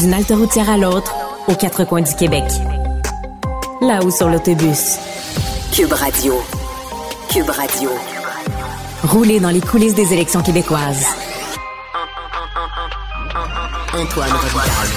D'une 0.00 0.12
halte 0.12 0.30
routière 0.30 0.68
à 0.68 0.76
l'autre, 0.76 1.14
aux 1.48 1.54
quatre 1.54 1.84
coins 1.84 2.02
du 2.02 2.14
Québec. 2.14 2.44
Là-haut 3.80 4.10
sur 4.10 4.28
l'autobus. 4.28 4.98
Cube 5.72 5.92
Radio. 5.92 6.34
Cube 7.32 7.48
Radio. 7.48 7.90
Rouler 9.04 9.40
dans 9.40 9.48
les 9.48 9.62
coulisses 9.62 9.94
des 9.94 10.12
élections 10.12 10.42
québécoises. 10.42 11.06
Antoine 13.94 14.30
Robitaille. 14.32 14.96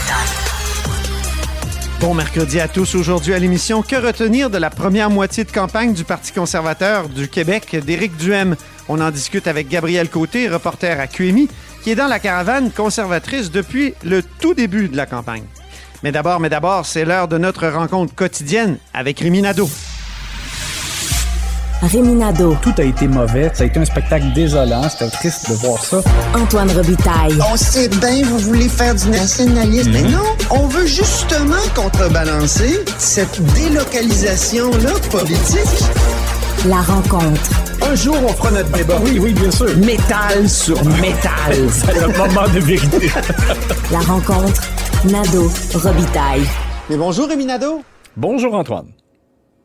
Bon 2.02 2.14
mercredi 2.14 2.60
à 2.60 2.68
tous. 2.68 2.96
Aujourd'hui 2.96 3.34
à 3.34 3.40
l'émission, 3.40 3.82
que 3.82 3.96
retenir 3.96 4.50
de 4.50 4.58
la 4.58 4.70
première 4.70 5.10
moitié 5.10 5.44
de 5.44 5.52
campagne 5.52 5.94
du 5.94 6.04
Parti 6.04 6.34
conservateur 6.34 7.08
du 7.08 7.30
Québec 7.30 7.78
d'Éric 7.86 8.18
Duhem? 8.18 8.56
On 8.88 9.00
en 9.02 9.12
discute 9.12 9.48
avec 9.48 9.68
Gabriel 9.68 10.10
Côté, 10.10 10.50
reporter 10.50 11.00
à 11.00 11.08
QMI, 11.08 11.48
qui 11.84 11.92
est 11.92 11.96
dans 11.96 12.08
la 12.08 12.20
caravane 12.20 12.72
conservatrice 12.72 13.52
depuis 13.52 13.94
le 14.04 14.22
tout 14.24 14.54
début 14.54 14.90
de 14.90 14.98
la 14.98 15.06
campagne. 15.06 15.44
Mais 16.04 16.12
d'abord, 16.12 16.40
mais 16.40 16.50
d'abord, 16.50 16.86
c'est 16.86 17.06
l'heure 17.06 17.28
de 17.28 17.38
notre 17.38 17.68
rencontre 17.68 18.16
quotidienne 18.16 18.78
avec 18.94 19.20
Rémi 19.20 19.42
Nadeau. 19.42 19.70
Rémi 21.82 22.14
Nadeau. 22.14 22.58
Tout 22.62 22.74
a 22.78 22.84
été 22.84 23.08
mauvais. 23.08 23.50
Ça 23.54 23.64
a 23.64 23.68
été 23.68 23.80
un 23.80 23.86
spectacle 23.86 24.26
désolant. 24.34 24.88
C'était 24.90 25.10
triste 25.10 25.50
de 25.50 25.56
voir 25.56 25.84
ça. 25.84 26.02
Antoine 26.36 26.70
Robitaille. 26.72 27.38
On 27.52 27.56
sait 27.56 27.88
bien, 27.88 28.24
vous 28.26 28.38
voulez 28.40 28.68
faire 28.68 28.96
du 28.96 29.10
nationalisme. 29.10 29.92
Mais 29.92 30.04
non, 30.04 30.26
on 30.50 30.68
veut 30.68 30.88
justement 30.88 31.56
contrebalancer 31.76 32.84
cette 32.98 33.42
délocalisation-là 33.54 34.92
politique. 35.10 35.86
La 36.66 36.82
rencontre. 36.82 37.69
Un 37.90 37.96
jour, 37.96 38.16
on 38.24 38.28
fera 38.28 38.52
notre 38.52 38.72
débat. 38.72 39.00
Oui, 39.04 39.18
oui, 39.20 39.34
bien 39.34 39.50
sûr. 39.50 39.76
Métal 39.78 40.48
sur 40.48 40.78
métal. 41.02 41.56
C'est 41.72 42.00
le 42.00 42.08
moment 42.16 42.48
de 42.54 42.60
vérité. 42.60 43.08
La 43.92 43.98
rencontre. 44.02 44.62
Nadeau. 45.06 45.50
Robitaille. 45.74 46.44
Mais 46.88 46.98
bonjour 46.98 47.28
Rémi 47.28 47.46
Nadeau, 47.46 47.82
Bonjour, 48.16 48.54
Antoine. 48.54 48.92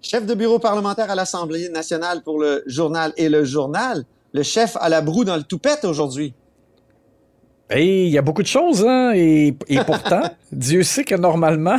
chef 0.00 0.24
de 0.24 0.32
bureau 0.32 0.58
parlementaire 0.58 1.10
à 1.10 1.14
l'Assemblée 1.14 1.68
nationale 1.68 2.22
pour 2.22 2.40
le 2.40 2.62
journal 2.66 3.12
et 3.18 3.28
le 3.28 3.44
journal. 3.44 4.04
Le 4.32 4.42
chef 4.42 4.78
à 4.80 4.88
la 4.88 5.02
broue 5.02 5.26
dans 5.26 5.36
le 5.36 5.42
toupette 5.42 5.84
aujourd'hui. 5.84 6.32
Et 7.68 8.06
il 8.06 8.10
y 8.10 8.16
a 8.16 8.22
beaucoup 8.22 8.42
de 8.42 8.48
choses, 8.48 8.86
hein, 8.86 9.12
et, 9.14 9.54
et 9.68 9.78
pourtant, 9.84 10.22
Dieu 10.50 10.82
sait 10.82 11.04
que 11.04 11.14
normalement, 11.14 11.76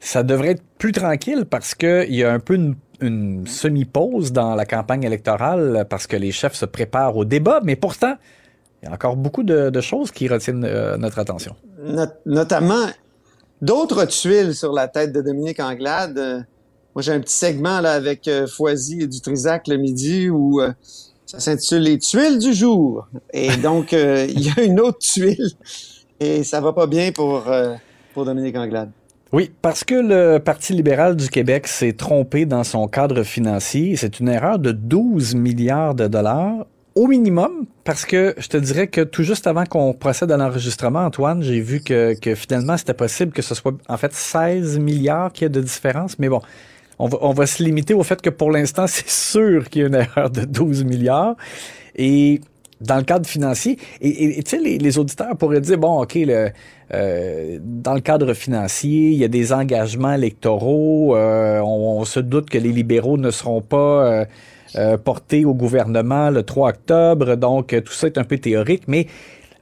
ça 0.00 0.24
devrait 0.24 0.50
être 0.50 0.64
plus 0.78 0.90
tranquille 0.90 1.46
parce 1.48 1.76
qu'il 1.76 2.12
y 2.12 2.24
a 2.24 2.32
un 2.32 2.40
peu 2.40 2.54
une, 2.54 2.74
une 3.02 3.46
semi-pause 3.46 4.32
dans 4.32 4.54
la 4.54 4.64
campagne 4.64 5.02
électorale 5.02 5.86
parce 5.90 6.06
que 6.06 6.16
les 6.16 6.32
chefs 6.32 6.54
se 6.54 6.64
préparent 6.64 7.16
au 7.16 7.24
débat, 7.24 7.60
mais 7.62 7.76
pourtant, 7.76 8.14
il 8.82 8.86
y 8.86 8.88
a 8.88 8.94
encore 8.94 9.16
beaucoup 9.16 9.42
de, 9.42 9.80
choses 9.80 10.10
qui 10.10 10.28
retiennent 10.28 10.64
euh, 10.64 10.96
notre 10.96 11.18
attention. 11.18 11.54
Not- 11.82 12.06
notamment 12.26 12.86
d'autres 13.60 14.04
tuiles 14.06 14.54
sur 14.54 14.72
la 14.72 14.88
tête 14.88 15.12
de 15.12 15.20
Dominique 15.20 15.60
Anglade. 15.60 16.18
Euh, 16.18 16.40
moi, 16.94 17.02
j'ai 17.02 17.12
un 17.12 17.20
petit 17.20 17.36
segment 17.36 17.80
là 17.80 17.92
avec 17.92 18.28
euh, 18.28 18.46
Foisy 18.46 19.02
et 19.02 19.06
Dutrisac 19.06 19.68
le 19.68 19.76
midi 19.76 20.28
où 20.30 20.60
ça 21.26 21.40
s'intitule 21.40 21.82
Les 21.82 21.98
tuiles 21.98 22.38
du 22.38 22.52
jour. 22.52 23.08
Et 23.32 23.56
donc, 23.56 23.92
il 23.92 24.40
y 24.40 24.50
a 24.56 24.62
une 24.62 24.80
autre 24.80 24.98
tuile 24.98 25.50
et 26.20 26.44
ça 26.44 26.60
va 26.60 26.72
pas 26.72 26.86
bien 26.86 27.12
pour, 27.12 27.44
pour 28.12 28.24
Dominique 28.24 28.56
Anglade. 28.56 28.90
Oui, 29.32 29.50
parce 29.62 29.82
que 29.82 29.94
le 29.94 30.38
Parti 30.40 30.74
libéral 30.74 31.16
du 31.16 31.30
Québec 31.30 31.66
s'est 31.66 31.94
trompé 31.94 32.44
dans 32.44 32.64
son 32.64 32.86
cadre 32.86 33.22
financier. 33.22 33.96
C'est 33.96 34.20
une 34.20 34.28
erreur 34.28 34.58
de 34.58 34.72
12 34.72 35.34
milliards 35.34 35.94
de 35.94 36.06
dollars 36.06 36.66
au 36.94 37.06
minimum, 37.06 37.64
parce 37.84 38.04
que 38.04 38.34
je 38.36 38.48
te 38.48 38.58
dirais 38.58 38.86
que 38.88 39.00
tout 39.00 39.22
juste 39.22 39.46
avant 39.46 39.64
qu'on 39.64 39.94
procède 39.94 40.30
à 40.30 40.36
l'enregistrement, 40.36 41.06
Antoine, 41.06 41.42
j'ai 41.42 41.60
vu 41.60 41.80
que, 41.80 42.14
finalement 42.34 42.76
c'était 42.76 42.92
possible 42.92 43.32
que 43.32 43.40
ce 43.40 43.54
soit 43.54 43.72
en 43.88 43.96
fait 43.96 44.12
16 44.12 44.78
milliards 44.78 45.32
qu'il 45.32 45.44
y 45.44 45.46
a 45.46 45.48
de 45.48 45.62
différence. 45.62 46.18
Mais 46.18 46.28
bon, 46.28 46.42
on 46.98 47.08
va, 47.08 47.16
on 47.22 47.32
va 47.32 47.46
se 47.46 47.62
limiter 47.62 47.94
au 47.94 48.02
fait 48.02 48.20
que 48.20 48.28
pour 48.28 48.50
l'instant, 48.50 48.86
c'est 48.86 49.08
sûr 49.08 49.70
qu'il 49.70 49.80
y 49.80 49.84
a 49.86 49.88
une 49.88 49.94
erreur 49.94 50.28
de 50.28 50.42
12 50.44 50.84
milliards. 50.84 51.36
Et 51.96 52.42
dans 52.82 52.96
le 52.96 53.04
cadre 53.04 53.26
financier, 53.26 53.78
et 54.00 54.42
tu 54.42 54.50
sais, 54.50 54.58
les, 54.58 54.78
les 54.78 54.98
auditeurs 54.98 55.36
pourraient 55.36 55.60
dire, 55.60 55.78
bon, 55.78 56.02
OK, 56.02 56.14
le, 56.14 56.50
euh, 56.94 57.58
dans 57.62 57.94
le 57.94 58.00
cadre 58.00 58.34
financier, 58.34 59.10
il 59.10 59.18
y 59.18 59.24
a 59.24 59.28
des 59.28 59.52
engagements 59.52 60.12
électoraux, 60.12 61.16
euh, 61.16 61.60
on, 61.60 62.00
on 62.00 62.04
se 62.04 62.20
doute 62.20 62.50
que 62.50 62.58
les 62.58 62.72
libéraux 62.72 63.16
ne 63.16 63.30
seront 63.30 63.62
pas 63.62 63.76
euh, 63.76 64.24
euh, 64.76 64.96
portés 64.96 65.44
au 65.44 65.54
gouvernement 65.54 66.30
le 66.30 66.42
3 66.42 66.70
octobre, 66.70 67.36
donc 67.36 67.72
euh, 67.72 67.80
tout 67.80 67.92
ça 67.92 68.06
est 68.06 68.16
un 68.18 68.24
peu 68.24 68.38
théorique, 68.38 68.84
mais 68.88 69.06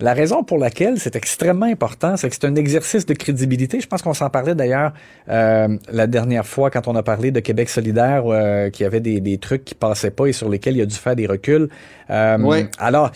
la 0.01 0.15
raison 0.15 0.43
pour 0.45 0.59
laquelle 0.59 0.99
c'est 0.99 1.15
extrêmement 1.17 1.67
important, 1.67 2.17
c'est 2.17 2.29
que 2.29 2.35
c'est 2.35 2.47
un 2.47 2.55
exercice 2.55 3.05
de 3.07 3.15
crédibilité. 3.15 3.81
Je 3.81 3.87
pense 3.87 4.03
qu'on 4.03 4.15
s'en 4.15 4.31
parlait 4.31 4.55
d'ailleurs 4.55 4.93
euh, 5.29 5.77
la 5.93 6.07
dernière 6.07 6.47
fois 6.47 6.71
quand 6.71 6.89
on 6.89 6.97
a 6.97 7.03
parlé 7.03 7.31
de 7.31 7.41
Québec 7.41 7.69
solidaire, 7.69 8.25
euh, 8.27 8.71
qu'il 8.71 8.85
y 8.85 8.87
avait 8.87 9.01
des, 9.01 9.21
des 9.21 9.39
trucs 9.39 9.65
qui 9.65 9.75
passaient 9.75 10.11
pas 10.11 10.27
et 10.27 10.33
sur 10.33 10.49
lesquels 10.49 10.77
il 10.77 10.83
a 10.83 10.87
dû 10.87 10.95
faire 10.97 11.17
des 11.17 11.27
reculs. 11.27 11.69
Euh, 12.11 12.39
Oui. 12.41 12.67
Alors, 12.79 13.11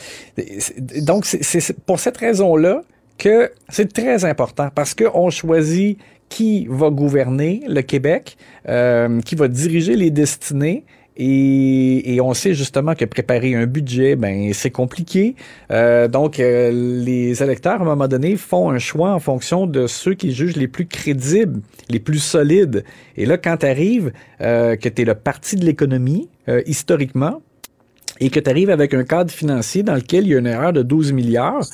c'est- 0.59 1.05
donc 1.05 1.25
c'est 1.27 1.43
c'est 1.43 1.78
pour 1.84 1.99
cette 2.00 2.17
raison-là 2.17 2.83
que 3.19 3.51
c'est 3.69 3.93
très 3.93 4.25
important 4.25 4.69
parce 4.75 4.95
qu'on 4.95 5.31
choisit 5.31 5.99
qui 6.28 6.66
va 6.69 6.91
gouverner 6.91 7.62
le 7.69 7.83
Québec, 7.83 8.37
euh, 8.69 9.21
qui 9.21 9.34
va 9.37 9.47
diriger 9.49 9.95
les 9.95 10.11
destinées. 10.11 10.84
Et, 11.17 12.15
et 12.15 12.21
on 12.21 12.35
sait 12.35 12.55
justement 12.55 12.95
que 12.95 13.05
préparer 13.05 13.55
un 13.55 13.67
budget, 13.67 14.17
ben 14.17 14.53
c'est 14.53 14.71
compliqué. 14.71 15.37
Euh, 15.71 16.09
donc 16.09 16.41
euh, 16.41 16.71
les 16.73 17.43
électeurs 17.43 17.75
à 17.75 17.83
un 17.83 17.85
moment 17.85 18.09
donné 18.09 18.37
font 18.37 18.71
un 18.71 18.79
choix 18.79 19.13
en 19.13 19.21
fonction 19.21 19.67
de 19.67 19.87
ceux 19.87 20.15
qu'ils 20.15 20.33
jugent 20.33 20.57
les 20.57 20.69
plus 20.69 20.87
crédibles, 20.87 21.61
les 21.89 22.01
plus 22.01 22.19
solides. 22.19 22.85
Et 23.17 23.27
là, 23.27 23.39
quand 23.39 23.59
tu 23.59 23.67
arrives, 23.67 24.13
que 24.41 24.89
tu 24.89 25.03
es 25.03 25.05
le 25.05 25.15
parti 25.15 25.57
de 25.57 25.65
l'économie 25.65 26.29
euh, 26.49 26.63
historiquement, 26.67 27.41
et 28.21 28.31
que 28.31 28.39
tu 28.39 28.51
arrives 28.51 28.71
avec 28.71 28.95
un 28.95 29.05
cadre 29.05 29.31
financier 29.31 29.83
dans 29.83 29.95
lequel 29.95 30.25
il 30.25 30.31
y 30.31 30.35
a 30.35 30.39
une 30.39 30.47
erreur 30.47 30.73
de 30.73 30.83
12 30.83 31.13
milliards 31.13 31.67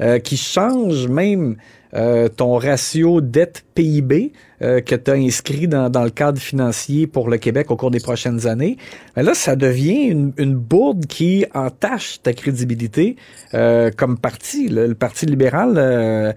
euh, 0.00 0.18
qui 0.18 0.36
change 0.36 1.08
même 1.08 1.56
euh, 1.94 2.28
ton 2.28 2.56
ratio 2.58 3.20
dette-PIB 3.20 4.32
euh, 4.62 4.80
que 4.80 4.94
tu 4.94 5.10
as 5.10 5.14
inscrit 5.14 5.68
dans, 5.68 5.88
dans 5.90 6.04
le 6.04 6.10
cadre 6.10 6.38
financier 6.38 7.06
pour 7.06 7.28
le 7.28 7.38
Québec 7.38 7.70
au 7.70 7.76
cours 7.76 7.90
des 7.90 8.00
prochaines 8.00 8.46
années, 8.46 8.76
ben 9.16 9.22
là, 9.22 9.34
ça 9.34 9.56
devient 9.56 10.04
une, 10.06 10.32
une 10.36 10.54
bourde 10.54 11.06
qui 11.06 11.46
entache 11.54 12.20
ta 12.22 12.32
crédibilité 12.32 13.16
euh, 13.54 13.90
comme 13.96 14.18
parti. 14.18 14.68
Le, 14.68 14.86
le 14.86 14.94
Parti 14.94 15.26
libéral, 15.26 15.74
euh, 15.76 16.32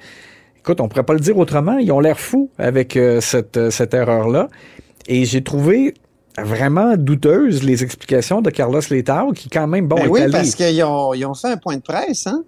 écoute, 0.60 0.80
on 0.80 0.88
pourrait 0.88 1.04
pas 1.04 1.14
le 1.14 1.20
dire 1.20 1.38
autrement, 1.38 1.78
ils 1.78 1.92
ont 1.92 2.00
l'air 2.00 2.20
fous 2.20 2.50
avec 2.58 2.96
euh, 2.96 3.20
cette, 3.22 3.70
cette 3.72 3.94
erreur-là. 3.94 4.48
Et 5.08 5.26
j'ai 5.26 5.44
trouvé 5.44 5.96
vraiment 6.42 6.96
douteuse 6.96 7.64
les 7.64 7.84
explications 7.84 8.42
de 8.42 8.50
Carlos 8.52 8.80
Letao 8.90 9.34
qui 9.34 9.50
quand 9.50 9.68
même 9.68 9.88
bon 9.88 9.98
Ben 9.98 10.06
est 10.06 10.08
oui, 10.08 10.22
allé- 10.22 10.32
parce 10.32 10.56
qu'ils 10.56 10.82
ont, 10.84 11.14
ils 11.14 11.26
ont 11.26 11.34
fait 11.34 11.50
un 11.50 11.58
point 11.58 11.76
de 11.76 11.82
presse, 11.82 12.26
hein? 12.28 12.44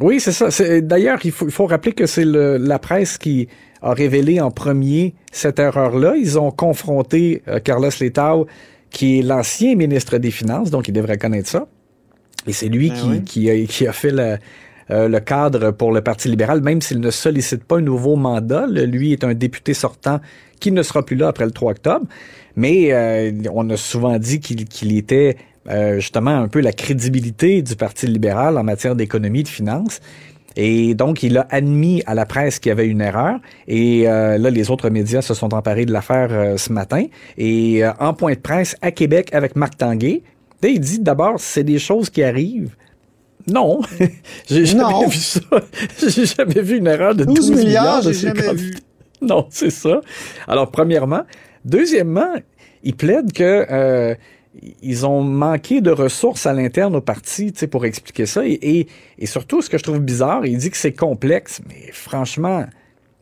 Oui 0.00 0.20
c'est 0.20 0.32
ça 0.32 0.48
d'ailleurs 0.80 1.18
il 1.24 1.30
faut, 1.32 1.46
il 1.46 1.52
faut 1.52 1.66
rappeler 1.66 1.92
que 1.92 2.06
c'est 2.06 2.24
le- 2.24 2.56
la 2.56 2.78
presse 2.78 3.16
qui 3.18 3.48
a 3.82 3.92
révélé 3.92 4.40
en 4.40 4.50
premier 4.50 5.14
cette 5.32 5.58
erreur 5.58 5.98
là 5.98 6.14
ils 6.16 6.38
ont 6.38 6.50
confronté 6.50 7.42
euh, 7.48 7.60
Carlos 7.60 7.90
Letao 8.00 8.46
qui 8.90 9.18
est 9.18 9.22
l'ancien 9.22 9.74
ministre 9.76 10.18
des 10.18 10.30
Finances 10.30 10.70
donc 10.70 10.88
il 10.88 10.92
devrait 10.92 11.18
connaître 11.18 11.48
ça 11.48 11.66
Et 12.46 12.52
c'est 12.52 12.68
lui 12.68 12.90
Ben 12.90 12.96
qui, 12.96 13.08
oui. 13.08 13.22
qui, 13.24 13.50
a, 13.50 13.66
qui 13.66 13.86
a 13.86 13.92
fait 13.92 14.10
le, 14.10 14.36
euh, 14.90 15.08
le 15.08 15.20
cadre 15.20 15.70
pour 15.70 15.92
le 15.92 16.00
Parti 16.02 16.28
libéral, 16.28 16.60
même 16.60 16.82
s'il 16.82 17.00
ne 17.00 17.10
sollicite 17.10 17.64
pas 17.64 17.78
un 17.78 17.80
nouveau 17.80 18.16
mandat. 18.16 18.66
Le- 18.66 18.84
lui 18.84 19.12
est 19.12 19.24
un 19.24 19.32
député 19.32 19.72
sortant 19.74 20.20
qui 20.60 20.70
ne 20.70 20.82
sera 20.82 21.02
plus 21.02 21.16
là 21.16 21.28
après 21.28 21.46
le 21.46 21.52
3 21.52 21.70
octobre. 21.72 22.06
Mais 22.54 22.92
euh, 22.92 23.32
on 23.50 23.70
a 23.70 23.76
souvent 23.78 24.18
dit 24.18 24.40
qu'il 24.40 24.66
qu'il 24.66 24.94
était 24.96 25.36
euh, 25.68 25.96
justement 25.96 26.30
un 26.36 26.48
peu 26.48 26.60
la 26.60 26.72
crédibilité 26.72 27.62
du 27.62 27.76
Parti 27.76 28.06
libéral 28.06 28.58
en 28.58 28.64
matière 28.64 28.94
d'économie 28.96 29.40
et 29.40 29.44
de 29.44 29.48
finances. 29.48 30.00
Et 30.56 30.94
donc, 30.94 31.24
il 31.24 31.36
a 31.36 31.46
admis 31.50 32.02
à 32.06 32.14
la 32.14 32.26
presse 32.26 32.60
qu'il 32.60 32.70
y 32.70 32.72
avait 32.72 32.86
une 32.86 33.00
erreur. 33.00 33.40
Et 33.66 34.08
euh, 34.08 34.38
là, 34.38 34.50
les 34.50 34.70
autres 34.70 34.88
médias 34.88 35.20
se 35.20 35.34
sont 35.34 35.52
emparés 35.52 35.84
de 35.84 35.92
l'affaire 35.92 36.28
euh, 36.30 36.56
ce 36.56 36.72
matin. 36.72 37.06
Et 37.36 37.84
euh, 37.84 37.90
en 37.98 38.14
point 38.14 38.34
de 38.34 38.38
presse 38.38 38.76
à 38.80 38.92
Québec 38.92 39.30
avec 39.32 39.56
Marc 39.56 39.76
Tanguay, 39.78 40.22
là, 40.62 40.68
il 40.68 40.78
dit 40.78 41.00
d'abord, 41.00 41.40
c'est 41.40 41.64
des 41.64 41.80
choses 41.80 42.08
qui 42.08 42.22
arrivent. 42.22 42.76
Non, 43.50 43.80
j'ai 44.48 44.64
jamais 44.64 44.82
Non. 44.84 45.08
vu 45.08 45.18
ça. 45.18 45.40
j'ai 46.08 46.24
jamais 46.24 46.62
vu 46.62 46.78
une 46.78 46.86
erreur 46.86 47.14
de 47.16 47.24
12, 47.24 47.50
12 47.50 47.64
milliards, 47.64 48.02
de 48.04 48.12
j'ai 48.12 48.18
ces 48.20 48.26
jamais 48.28 48.42
candidats. 48.42 48.62
vu. 48.62 48.74
Non, 49.22 49.46
c'est 49.50 49.70
ça. 49.70 50.00
Alors, 50.46 50.70
premièrement. 50.70 51.22
Deuxièmement, 51.64 52.34
il 52.82 52.94
plaide 52.94 53.32
que 53.32 53.66
euh, 53.70 54.14
ils 54.82 55.06
ont 55.06 55.22
manqué 55.22 55.80
de 55.80 55.90
ressources 55.90 56.46
à 56.46 56.52
l'interne 56.52 56.94
au 56.96 57.00
parti 57.00 57.52
tu 57.52 57.60
sais, 57.60 57.66
pour 57.66 57.84
expliquer 57.84 58.26
ça. 58.26 58.46
Et, 58.46 58.52
et, 58.52 58.88
et 59.18 59.26
surtout, 59.26 59.62
ce 59.62 59.70
que 59.70 59.78
je 59.78 59.82
trouve 59.82 59.98
bizarre, 59.98 60.46
il 60.46 60.58
dit 60.58 60.70
que 60.70 60.76
c'est 60.76 60.92
complexe. 60.92 61.60
Mais 61.68 61.90
franchement, 61.92 62.64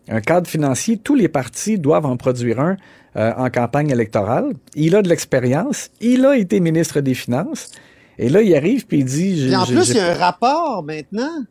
un 0.08 0.20
cadre 0.20 0.46
financier, 0.46 0.98
tous 0.98 1.14
les 1.14 1.28
partis 1.28 1.78
doivent 1.78 2.06
en 2.06 2.16
produire 2.16 2.60
un 2.60 2.76
euh, 3.16 3.32
en 3.36 3.50
campagne 3.50 3.90
électorale. 3.90 4.54
Il 4.74 4.96
a 4.96 5.02
de 5.02 5.08
l'expérience. 5.08 5.90
Il 6.00 6.24
a 6.24 6.36
été 6.36 6.60
ministre 6.60 7.00
des 7.00 7.12
Finances. 7.12 7.70
Et 8.18 8.30
là, 8.30 8.40
il 8.40 8.54
arrive 8.54 8.86
puis 8.86 9.00
il 9.00 9.04
dit... 9.04 9.44
Puis 9.46 9.56
en 9.56 9.66
plus, 9.66 9.90
il 9.90 9.96
y 9.96 10.00
a 10.00 10.12
un 10.12 10.14
rapport 10.14 10.82
maintenant 10.82 11.44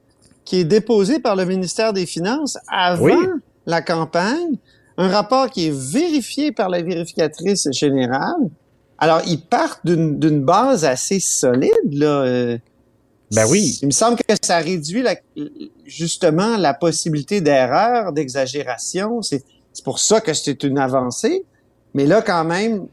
qui 0.44 0.58
est 0.60 0.64
déposé 0.64 1.20
par 1.20 1.36
le 1.36 1.46
ministère 1.46 1.94
des 1.94 2.06
Finances 2.08 2.58
avant 2.68 3.04
Oui. 3.04 3.14
la 3.68 3.82
campagne, 3.82 4.58
un 4.98 5.08
rapport 5.08 5.50
qui 5.52 5.68
est 5.68 5.94
vérifié 5.94 6.52
par 6.52 6.70
la 6.70 6.82
vérificatrice 6.82 7.68
générale. 7.72 8.50
Alors, 9.02 9.22
ils 9.28 9.42
partent 9.42 9.86
d'une 9.86 10.42
base 10.46 10.86
assez 10.86 11.20
solide, 11.20 11.72
là. 11.92 12.22
euh, 12.22 12.58
Ben 13.36 13.46
oui. 13.50 13.78
Il 13.82 13.88
me 13.88 13.92
semble 13.92 14.18
que 14.18 14.36
ça 14.42 14.58
réduit 14.60 15.02
la- 15.02 15.16
justement 15.86 16.56
la 16.58 16.74
possibilité 16.74 17.42
d'erreur, 17.42 18.14
d'exagération. 18.14 19.22
C'est 19.22 19.44
pour 19.84 20.00
ça 20.00 20.22
que 20.22 20.34
c'est 20.34 20.64
une 20.64 20.78
avancée. 20.78 21.44
Mais 21.94 22.06
là, 22.06 22.22
quand 22.22 22.44
même, 22.46 22.86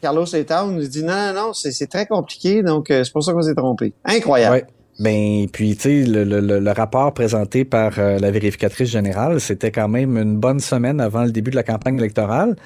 Carlos 0.00 0.24
Letao 0.32 0.70
nous 0.70 0.86
dit 0.86 1.04
non, 1.04 1.32
non, 1.32 1.32
non, 1.48 1.52
c'est 1.52 1.86
très 1.86 2.06
compliqué, 2.06 2.62
donc 2.62 2.90
euh, 2.90 3.04
c'est 3.04 3.12
pour 3.12 3.22
ça 3.22 3.32
qu'on 3.32 3.42
s'est 3.42 3.54
trompé. 3.54 3.92
Incroyable. 4.04 4.54
Ouais. 4.56 4.64
Ben, 4.98 5.46
puis, 5.50 5.74
tu 5.76 5.82
sais, 5.82 6.04
le, 6.10 6.24
le- 6.24 6.40
le- 6.40 6.58
le 6.60 6.70
rapport 6.70 7.12
présenté 7.14 7.64
par 7.64 7.98
euh, 7.98 8.18
la 8.18 8.30
vérificatrice 8.30 8.88
générale, 8.90 9.40
c'était 9.40 9.70
quand 9.70 9.88
même 9.88 10.16
une 10.16 10.36
bonne 10.36 10.60
semaine 10.60 11.00
avant 11.00 11.24
le 11.24 11.30
début 11.30 11.50
de 11.50 11.56
la 11.56 11.62
campagne 11.62 11.96
électorale. 11.98 12.56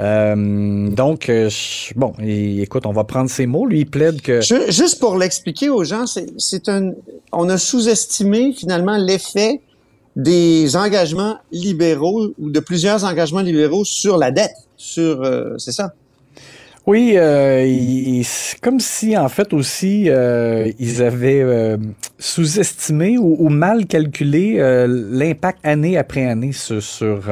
Euh, 0.00 0.88
donc, 0.88 1.28
euh, 1.28 1.50
je- 1.50 1.92
bon, 1.94 2.12
écoute, 2.20 2.86
on 2.86 2.92
va 2.92 3.04
prendre 3.04 3.28
ces 3.28 3.46
mots. 3.46 3.66
Lui, 3.66 3.80
il 3.80 3.86
plaide 3.86 4.22
que... 4.22 4.40
Ju- 4.40 4.70
Juste 4.70 4.98
pour 4.98 5.16
l'expliquer 5.18 5.68
aux 5.68 5.84
gens, 5.84 6.04
c'est 6.38 6.68
un, 6.68 6.92
on 7.32 7.48
a 7.48 7.58
sous-estimé 7.58 8.52
finalement 8.52 8.96
l'effet 8.96 9.60
des 10.16 10.74
engagements 10.74 11.36
libéraux 11.52 12.28
ou 12.38 12.50
de 12.50 12.60
plusieurs 12.60 13.04
engagements 13.04 13.40
libéraux 13.42 13.84
sur 13.84 14.16
la 14.16 14.30
dette, 14.30 14.54
sur, 14.76 15.22
euh, 15.22 15.54
c'est 15.58 15.72
ça? 15.72 15.92
Oui, 16.86 17.12
euh, 17.16 17.64
il- 17.66 18.16
il- 18.20 18.24
c'est 18.24 18.58
comme 18.58 18.80
si, 18.80 19.16
en 19.16 19.28
fait, 19.28 19.52
aussi, 19.52 20.08
euh, 20.08 20.70
ils 20.78 21.02
avaient 21.02 21.76
sous-estimé 22.18 23.18
ou, 23.18 23.36
ou 23.38 23.48
mal 23.50 23.86
calculé 23.86 24.56
l'impact 24.88 25.58
année 25.62 25.98
après 25.98 26.24
année 26.24 26.52
sur, 26.52 26.82
sur, 26.82 27.22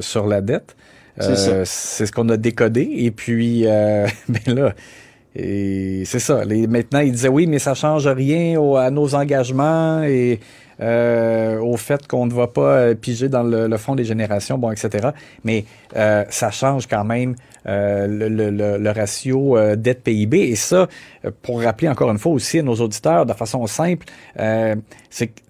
sur 0.00 0.26
la 0.26 0.40
dette. 0.40 0.74
C'est. 1.18 1.48
Euh, 1.48 1.62
c'est 1.64 2.06
ce 2.06 2.12
qu'on 2.12 2.28
a 2.28 2.36
décodé. 2.36 2.88
Et 2.92 3.10
puis, 3.10 3.62
euh, 3.66 4.06
ben 4.28 4.54
là, 4.54 4.74
et 5.36 6.02
c'est 6.06 6.18
ça. 6.20 6.44
Les, 6.44 6.66
maintenant, 6.66 7.00
ils 7.00 7.12
disaient 7.12 7.28
oui, 7.28 7.46
mais 7.46 7.58
ça 7.58 7.74
change 7.74 8.06
rien 8.06 8.58
au- 8.60 8.76
à 8.76 8.90
nos 8.90 9.14
engagements 9.14 10.02
et 10.04 10.38
euh, 10.80 11.58
au 11.60 11.76
fait 11.76 12.06
qu'on 12.06 12.26
ne 12.26 12.32
va 12.32 12.46
pas 12.48 12.94
piger 12.96 13.28
dans 13.28 13.42
le, 13.44 13.66
le 13.68 13.76
fonds 13.76 13.94
des 13.94 14.04
générations, 14.04 14.58
bon, 14.58 14.70
etc. 14.72 15.08
Mais 15.44 15.64
euh, 15.96 16.24
ça 16.30 16.50
change 16.50 16.86
quand 16.88 17.04
même 17.04 17.34
euh, 17.66 18.06
le, 18.08 18.28
le- 18.28 18.50
le- 18.50 18.78
le 18.78 18.90
ratio 18.90 19.56
dette 19.76 20.02
PIB. 20.02 20.38
Et 20.50 20.56
ça, 20.56 20.88
pour 21.42 21.62
rappeler 21.62 21.88
encore 21.88 22.10
une 22.10 22.18
fois 22.18 22.32
aussi 22.32 22.58
à 22.58 22.62
nos 22.62 22.74
auditeurs 22.76 23.24
de 23.26 23.32
façon 23.32 23.66
simple, 23.68 24.06
c'est 25.10 25.28
que 25.28 25.40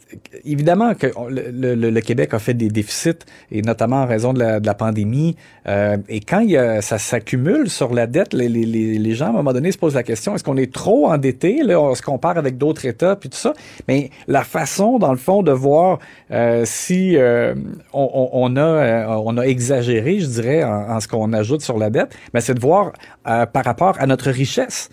évidemment 0.45 0.95
que 0.95 1.07
le, 1.29 2.01
Québec 2.01 2.35
a 2.35 2.39
fait 2.39 2.55
des 2.55 2.69
déficits, 2.69 3.11
et 3.51 3.63
notamment 3.63 4.03
en 4.03 4.07
raison 4.07 4.33
de 4.33 4.41
la, 4.41 4.75
pandémie. 4.75 5.37
euh, 5.69 5.97
et 6.09 6.21
quand 6.21 6.41
il 6.41 6.51
y 6.51 6.57
a- 6.57 6.83
ça 6.83 6.99
s'accumule 6.99 7.71
sur 7.71 7.95
la 7.95 8.07
dette, 8.07 8.35
les, 8.35 9.15
gens, 9.15 9.27
à 9.27 9.29
un 9.31 9.33
moment 9.33 9.53
donné, 9.53 9.73
se 9.73 9.79
posent 9.79 9.95
la 9.95 10.03
question, 10.03 10.35
est-ce 10.35 10.45
qu'on 10.45 10.57
est 10.57 10.73
trop 10.73 11.09
endetté? 11.09 11.63
Là, 11.63 11.81
on 11.81 11.95
se 11.95 12.03
compare 12.03 12.37
avec 12.39 12.59
d'autres 12.59 12.85
États, 12.87 13.17
puis 13.17 13.29
tout 13.29 13.39
ça. 13.39 13.53
Mais 13.89 14.11
la 14.27 14.43
façon, 14.45 14.99
dans 14.99 15.13
le 15.13 15.19
fond, 15.19 15.43
de 15.43 15.53
voir 15.53 15.99
euh, 16.31 16.63
si 16.65 17.17
euh, 17.17 17.55
on, 17.93 18.57
a, 18.57 18.61
euh, 18.61 19.07
on 19.25 19.37
a 19.39 19.43
exagéré, 19.45 20.19
je 20.21 20.27
dirais, 20.27 20.65
en, 20.65 21.01
ce 21.01 21.09
qu'on 21.09 21.33
ajoute 21.33 21.63
sur 21.63 21.79
la 21.79 21.91
dette, 21.91 22.17
ben, 22.33 22.41
c'est 22.41 22.55
de 22.55 22.61
voir 22.61 22.93
par 23.25 23.65
rapport 23.65 23.97
à 23.99 24.07
notre 24.07 24.31
richesse 24.31 24.91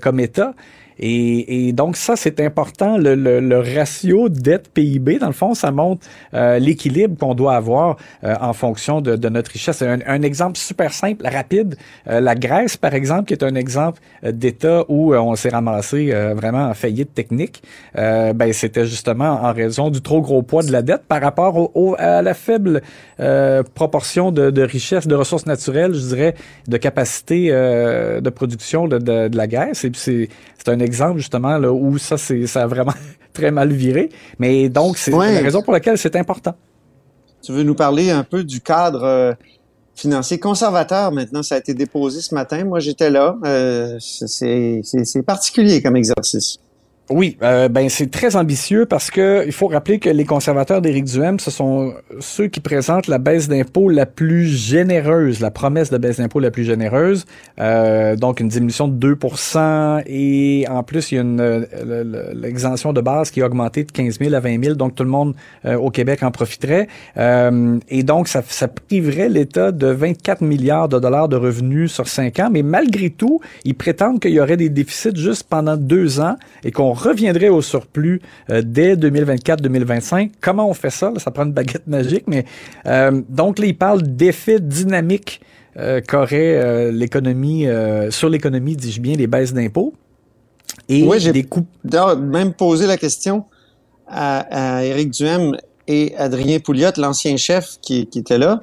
comme 0.00 0.20
État. 0.20 0.54
Et, 1.00 1.68
et 1.68 1.72
donc 1.72 1.96
ça, 1.96 2.16
c'est 2.16 2.40
important. 2.40 2.96
Le, 2.98 3.14
le- 3.14 3.40
le 3.40 3.58
ratio 3.60 4.28
dette-PIB, 4.28 5.18
dans 5.18 5.28
le 5.28 5.32
fond, 5.32 5.54
ça 5.54 5.70
montre 5.70 6.06
euh, 6.34 6.58
l'équilibre 6.58 7.16
qu'on 7.18 7.34
doit 7.34 7.54
avoir 7.54 7.96
euh, 8.24 8.34
en 8.40 8.52
fonction 8.52 9.00
de, 9.00 9.16
de 9.16 9.28
notre 9.28 9.50
richesse. 9.52 9.82
Un, 9.82 9.98
un 10.06 10.22
exemple 10.22 10.56
super 10.58 10.92
simple, 10.92 11.26
rapide. 11.26 11.76
euh, 12.08 12.20
la 12.20 12.34
Grèce, 12.34 12.76
par 12.76 12.94
exemple, 12.94 13.24
qui 13.26 13.34
est 13.34 13.44
un 13.44 13.54
exemple 13.54 14.00
euh, 14.24 14.32
d'État 14.32 14.84
où 14.88 15.12
euh, 15.14 15.18
on 15.20 15.36
s'est 15.36 15.50
ramassé 15.50 16.10
euh, 16.12 16.34
vraiment 16.34 16.66
en 16.68 16.74
faillite 16.74 17.14
technique, 17.14 17.62
ben, 17.94 18.52
c'était 18.52 18.86
justement 18.86 19.40
en 19.42 19.52
raison 19.52 19.90
du 19.90 20.00
trop 20.00 20.20
gros 20.20 20.42
poids 20.42 20.62
de 20.62 20.72
la 20.72 20.82
dette 20.82 21.02
par 21.08 21.20
rapport 21.20 21.56
au, 21.56 21.70
au- 21.74 21.94
à 21.98 22.22
la 22.22 22.34
faible 22.34 22.82
proportion 23.74 24.30
de, 24.32 24.50
de 24.50 24.62
richesse, 24.62 25.06
de 25.06 25.14
ressources 25.14 25.46
naturelles, 25.46 25.94
je 25.94 26.06
dirais, 26.08 26.34
de 26.66 26.76
capacité 26.76 27.50
de 27.50 28.30
production 28.30 28.86
de, 28.88 28.98
de, 28.98 29.28
de 29.28 29.36
la 29.36 29.46
Grèce. 29.46 29.84
Et 29.84 29.90
puis 29.90 30.00
c'est 30.00 30.68
un 30.68 30.78
exemple 30.80 30.87
justement 31.16 31.58
là, 31.58 31.72
où 31.72 31.98
ça, 31.98 32.16
c'est, 32.18 32.46
ça 32.46 32.62
a 32.62 32.66
vraiment 32.66 32.94
très 33.32 33.50
mal 33.50 33.72
viré. 33.72 34.08
Mais 34.38 34.68
donc, 34.68 34.98
c'est 34.98 35.12
Ouais. 35.12 35.34
la 35.34 35.40
raison 35.40 35.62
pour 35.62 35.72
laquelle 35.72 35.98
c'est 35.98 36.16
important. 36.16 36.54
Tu 37.42 37.52
veux 37.52 37.62
nous 37.62 37.74
parler 37.74 38.10
un 38.10 38.24
peu 38.24 38.42
du 38.44 38.60
cadre 38.60 39.04
euh, 39.04 39.32
financier 39.94 40.38
conservateur 40.38 41.12
maintenant? 41.12 41.42
Ça 41.42 41.54
a 41.54 41.58
été 41.58 41.72
déposé 41.74 42.20
ce 42.20 42.34
matin. 42.34 42.64
Moi, 42.64 42.80
j'étais 42.80 43.10
là. 43.10 43.36
Euh, 43.44 43.96
c'est 44.00 45.22
particulier 45.24 45.80
comme 45.82 45.96
exercice. 45.96 46.58
Oui, 47.10 47.38
euh, 47.42 47.68
ben 47.70 47.88
c'est 47.88 48.10
très 48.10 48.36
ambitieux 48.36 48.84
parce 48.84 49.10
que 49.10 49.42
il 49.46 49.52
faut 49.52 49.66
rappeler 49.68 49.98
que 49.98 50.10
les 50.10 50.26
conservateurs 50.26 50.82
d'Éric 50.82 51.04
Duhem, 51.06 51.40
ce 51.40 51.50
sont 51.50 51.94
ceux 52.20 52.48
qui 52.48 52.60
présentent 52.60 53.06
la 53.06 53.16
baisse 53.16 53.48
d'impôt 53.48 53.88
la 53.88 54.04
plus 54.04 54.44
généreuse, 54.46 55.40
la 55.40 55.50
promesse 55.50 55.88
de 55.90 55.96
baisse 55.96 56.18
d'impôt 56.18 56.38
la 56.38 56.50
plus 56.50 56.64
généreuse. 56.64 57.24
Euh, 57.60 58.14
donc 58.14 58.40
une 58.40 58.48
diminution 58.48 58.88
de 58.88 59.14
2% 59.14 60.02
et 60.04 60.66
en 60.68 60.82
plus 60.82 61.10
il 61.10 61.14
y 61.14 61.18
a 61.18 61.22
une 61.22 61.40
euh, 61.40 61.60
le- 61.82 62.02
le- 62.02 62.32
l'exemption 62.34 62.92
de 62.92 63.00
base 63.00 63.30
qui 63.30 63.40
a 63.40 63.46
augmenté 63.46 63.84
de 63.84 63.90
15 63.90 64.18
000 64.18 64.34
à 64.34 64.40
20 64.40 64.62
000, 64.62 64.74
donc 64.74 64.94
tout 64.94 65.02
le 65.04 65.08
monde 65.08 65.34
euh, 65.64 65.76
au 65.78 65.88
Québec 65.90 66.22
en 66.22 66.30
profiterait. 66.30 66.88
Euh, 67.16 67.78
et 67.88 68.02
donc 68.02 68.28
ça, 68.28 68.42
ça 68.46 68.68
priverait 68.68 69.30
l'État 69.30 69.72
de 69.72 69.86
24 69.86 70.42
milliards 70.42 70.90
de 70.90 70.98
dollars 70.98 71.30
de 71.30 71.36
revenus 71.36 71.90
sur 71.90 72.06
5 72.06 72.38
ans, 72.40 72.48
mais 72.52 72.62
malgré 72.62 73.08
tout, 73.08 73.40
ils 73.64 73.74
prétendent 73.74 74.20
qu'il 74.20 74.32
y 74.32 74.40
aurait 74.40 74.58
des 74.58 74.68
déficits 74.68 75.16
juste 75.16 75.44
pendant 75.48 75.78
deux 75.78 76.20
ans 76.20 76.36
et 76.64 76.70
qu'on 76.70 76.97
reviendrait 76.98 77.48
au 77.48 77.62
surplus 77.62 78.20
euh, 78.50 78.62
dès 78.64 78.96
2024-2025. 78.96 80.32
Comment 80.40 80.68
on 80.68 80.74
fait 80.74 80.90
ça? 80.90 81.10
Là, 81.10 81.18
ça 81.18 81.30
prend 81.30 81.44
une 81.44 81.52
baguette 81.52 81.86
magique, 81.86 82.24
mais 82.26 82.44
euh, 82.86 83.22
donc 83.28 83.58
là, 83.58 83.66
ils 83.66 83.76
parlent 83.76 84.02
d'effets 84.02 84.60
dynamiques 84.60 85.40
euh, 85.78 86.00
qu'aurait 86.00 86.90
l'économie, 86.92 87.66
sur 88.10 88.28
l'économie, 88.28 88.76
dis-je 88.76 89.00
bien, 89.00 89.14
les 89.16 89.26
baisses 89.26 89.52
d'impôts. 89.52 89.94
Et 90.88 91.06
Oui, 91.06 91.18
j'ai- 91.20 91.32
des. 91.32 91.46
D'ailleurs, 91.84 92.18
même 92.18 92.52
posé 92.52 92.86
la 92.86 92.96
question 92.96 93.44
à, 94.06 94.78
à 94.78 94.84
Éric 94.84 95.10
Duhem 95.10 95.56
et 95.86 96.14
Adrien 96.16 96.58
Pouliot, 96.58 96.90
l'ancien 96.96 97.36
chef 97.36 97.76
qui, 97.80 98.06
qui 98.06 98.18
était 98.18 98.38
là, 98.38 98.60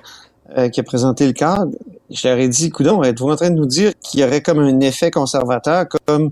qui 0.72 0.80
a 0.80 0.84
présenté 0.84 1.26
le 1.26 1.34
cadre. 1.34 1.72
Je 2.12 2.28
leur 2.28 2.38
ai 2.38 2.48
dit, 2.48 2.70
coudon, 2.70 3.02
êtes-vous 3.04 3.30
en 3.32 3.36
train 3.36 3.50
de 3.50 3.56
nous 3.56 3.66
dire 3.66 3.92
qu'il 4.00 4.20
y 4.20 4.24
aurait 4.24 4.42
comme 4.42 4.60
un 4.60 4.80
effet 4.82 5.10
conservateur, 5.10 5.86
comme 6.06 6.32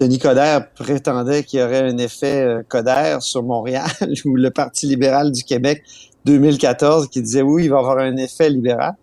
Denis 0.00 0.18
Coderre 0.18 0.66
prétendait 0.72 1.44
qu'il 1.44 1.60
y 1.60 1.62
aurait 1.62 1.82
un 1.82 1.98
effet 1.98 2.40
euh, 2.40 2.62
Coderre 2.66 3.22
sur 3.22 3.42
Montréal 3.42 3.90
ou 4.24 4.34
le 4.34 4.50
Parti 4.50 4.86
libéral 4.86 5.30
du 5.30 5.44
Québec 5.44 5.82
2014 6.24 7.08
qui 7.08 7.20
disait 7.20 7.42
oui, 7.42 7.64
il 7.64 7.70
va 7.70 7.76
y 7.76 7.78
avoir 7.80 7.98
un 7.98 8.16
effet 8.16 8.48
libéral. 8.48 8.94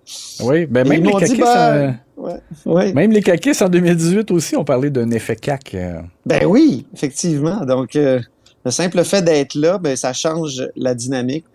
Oui, 0.41 0.65
ben 0.65 0.85
Et 0.85 0.89
même 0.89 1.03
les, 1.03 1.11
caquistes, 1.11 1.39
ben, 1.39 1.99
en, 2.17 2.23
ouais, 2.23 2.41
ouais. 2.65 2.93
même 2.93 3.11
les 3.11 3.21
caquistes 3.21 3.61
en 3.61 3.69
2018 3.69 4.31
aussi 4.31 4.55
ont 4.55 4.63
parlé 4.63 4.89
d'un 4.89 5.09
effet 5.11 5.35
CAC. 5.35 5.75
euh. 5.75 6.01
Ben 6.25 6.45
oui, 6.45 6.87
effectivement. 6.93 7.63
Donc, 7.65 7.95
euh, 7.95 8.19
le 8.65 8.71
simple 8.71 9.03
fait 9.03 9.21
d'être 9.21 9.53
là, 9.55 9.77
ben, 9.77 9.95
ça 9.95 10.13
change 10.13 10.67
la 10.75 10.95
dynamique. 10.95 11.45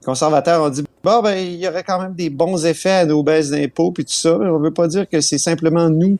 Les 0.00 0.06
conservateurs 0.06 0.62
ont 0.62 0.70
dit, 0.70 0.84
bon, 1.04 1.22
ben, 1.22 1.36
il 1.36 1.56
y 1.56 1.68
aurait 1.68 1.84
quand 1.84 2.00
même 2.00 2.14
des 2.14 2.30
bons 2.30 2.66
effets 2.66 2.90
à 2.90 3.06
nos 3.06 3.22
baisses 3.22 3.50
d'impôts 3.50 3.92
puis 3.92 4.04
tout 4.04 4.12
ça. 4.12 4.36
On 4.36 4.58
veut 4.58 4.72
pas 4.72 4.88
dire 4.88 5.08
que 5.08 5.20
c'est 5.20 5.38
simplement 5.38 5.88
nous, 5.88 6.18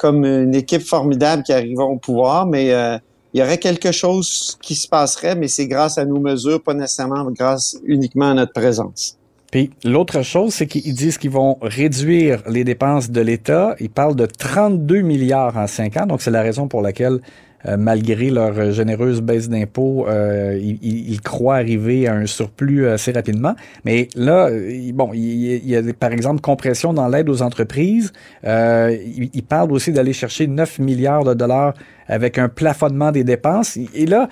comme 0.00 0.24
une 0.24 0.54
équipe 0.54 0.80
formidable, 0.80 1.42
qui 1.42 1.52
arrivons 1.52 1.90
au 1.90 1.98
pouvoir, 1.98 2.46
mais 2.46 2.72
euh, 2.72 2.96
il 3.34 3.40
y 3.40 3.42
aurait 3.42 3.58
quelque 3.58 3.92
chose 3.92 4.56
qui 4.62 4.74
se 4.74 4.88
passerait, 4.88 5.34
mais 5.34 5.46
c'est 5.46 5.66
grâce 5.66 5.98
à 5.98 6.06
nos 6.06 6.18
mesures, 6.18 6.62
pas 6.62 6.72
nécessairement 6.72 7.30
grâce 7.30 7.76
uniquement 7.84 8.30
à 8.30 8.34
notre 8.34 8.54
présence. 8.54 9.18
Puis 9.52 9.68
l'autre 9.84 10.22
chose, 10.22 10.54
c'est 10.54 10.66
qu'ils 10.66 10.94
disent 10.94 11.18
qu'ils 11.18 11.30
vont 11.30 11.58
réduire 11.60 12.42
les 12.48 12.64
dépenses 12.64 13.10
de 13.10 13.20
l'État. 13.20 13.76
Ils 13.78 13.90
parlent 13.90 14.16
de 14.16 14.24
32 14.24 15.02
milliards 15.02 15.58
en 15.58 15.66
cinq 15.66 15.98
ans. 15.98 16.06
Donc, 16.06 16.22
c'est 16.22 16.30
la 16.30 16.40
raison 16.40 16.66
pour 16.66 16.80
laquelle, 16.80 17.20
euh, 17.66 17.76
malgré 17.76 18.30
leur 18.30 18.72
généreuse 18.72 19.20
baisse 19.20 19.48
d'impôts, 19.48 20.06
euh, 20.08 20.58
ils, 20.60 21.20
croient 21.20 21.56
arriver 21.56 22.06
à 22.06 22.14
un 22.14 22.26
surplus 22.26 22.88
assez 22.88 23.12
rapidement. 23.12 23.54
Mais 23.84 24.08
là, 24.16 24.48
euh, 24.48 24.90
bon, 24.94 25.10
il 25.12 25.66
y 25.66 25.76
a- 25.76 25.80
il 25.80 25.94
par 25.94 26.12
exemple 26.12 26.40
compression 26.40 26.92
dans 26.94 27.08
l'aide 27.08 27.28
aux 27.28 27.42
entreprises. 27.42 28.12
Euh, 28.44 28.96
ils, 29.04 29.30
ils 29.34 29.42
parlent 29.42 29.72
aussi 29.72 29.92
d'aller 29.92 30.12
chercher 30.12 30.46
9 30.46 30.78
milliards 30.78 31.24
de 31.24 31.34
dollars 31.34 31.74
avec 32.08 32.38
un 32.38 32.48
plafonnement 32.48 33.12
des 33.12 33.24
dépenses. 33.24 33.78
Et 33.94 34.06
là, 34.06 34.28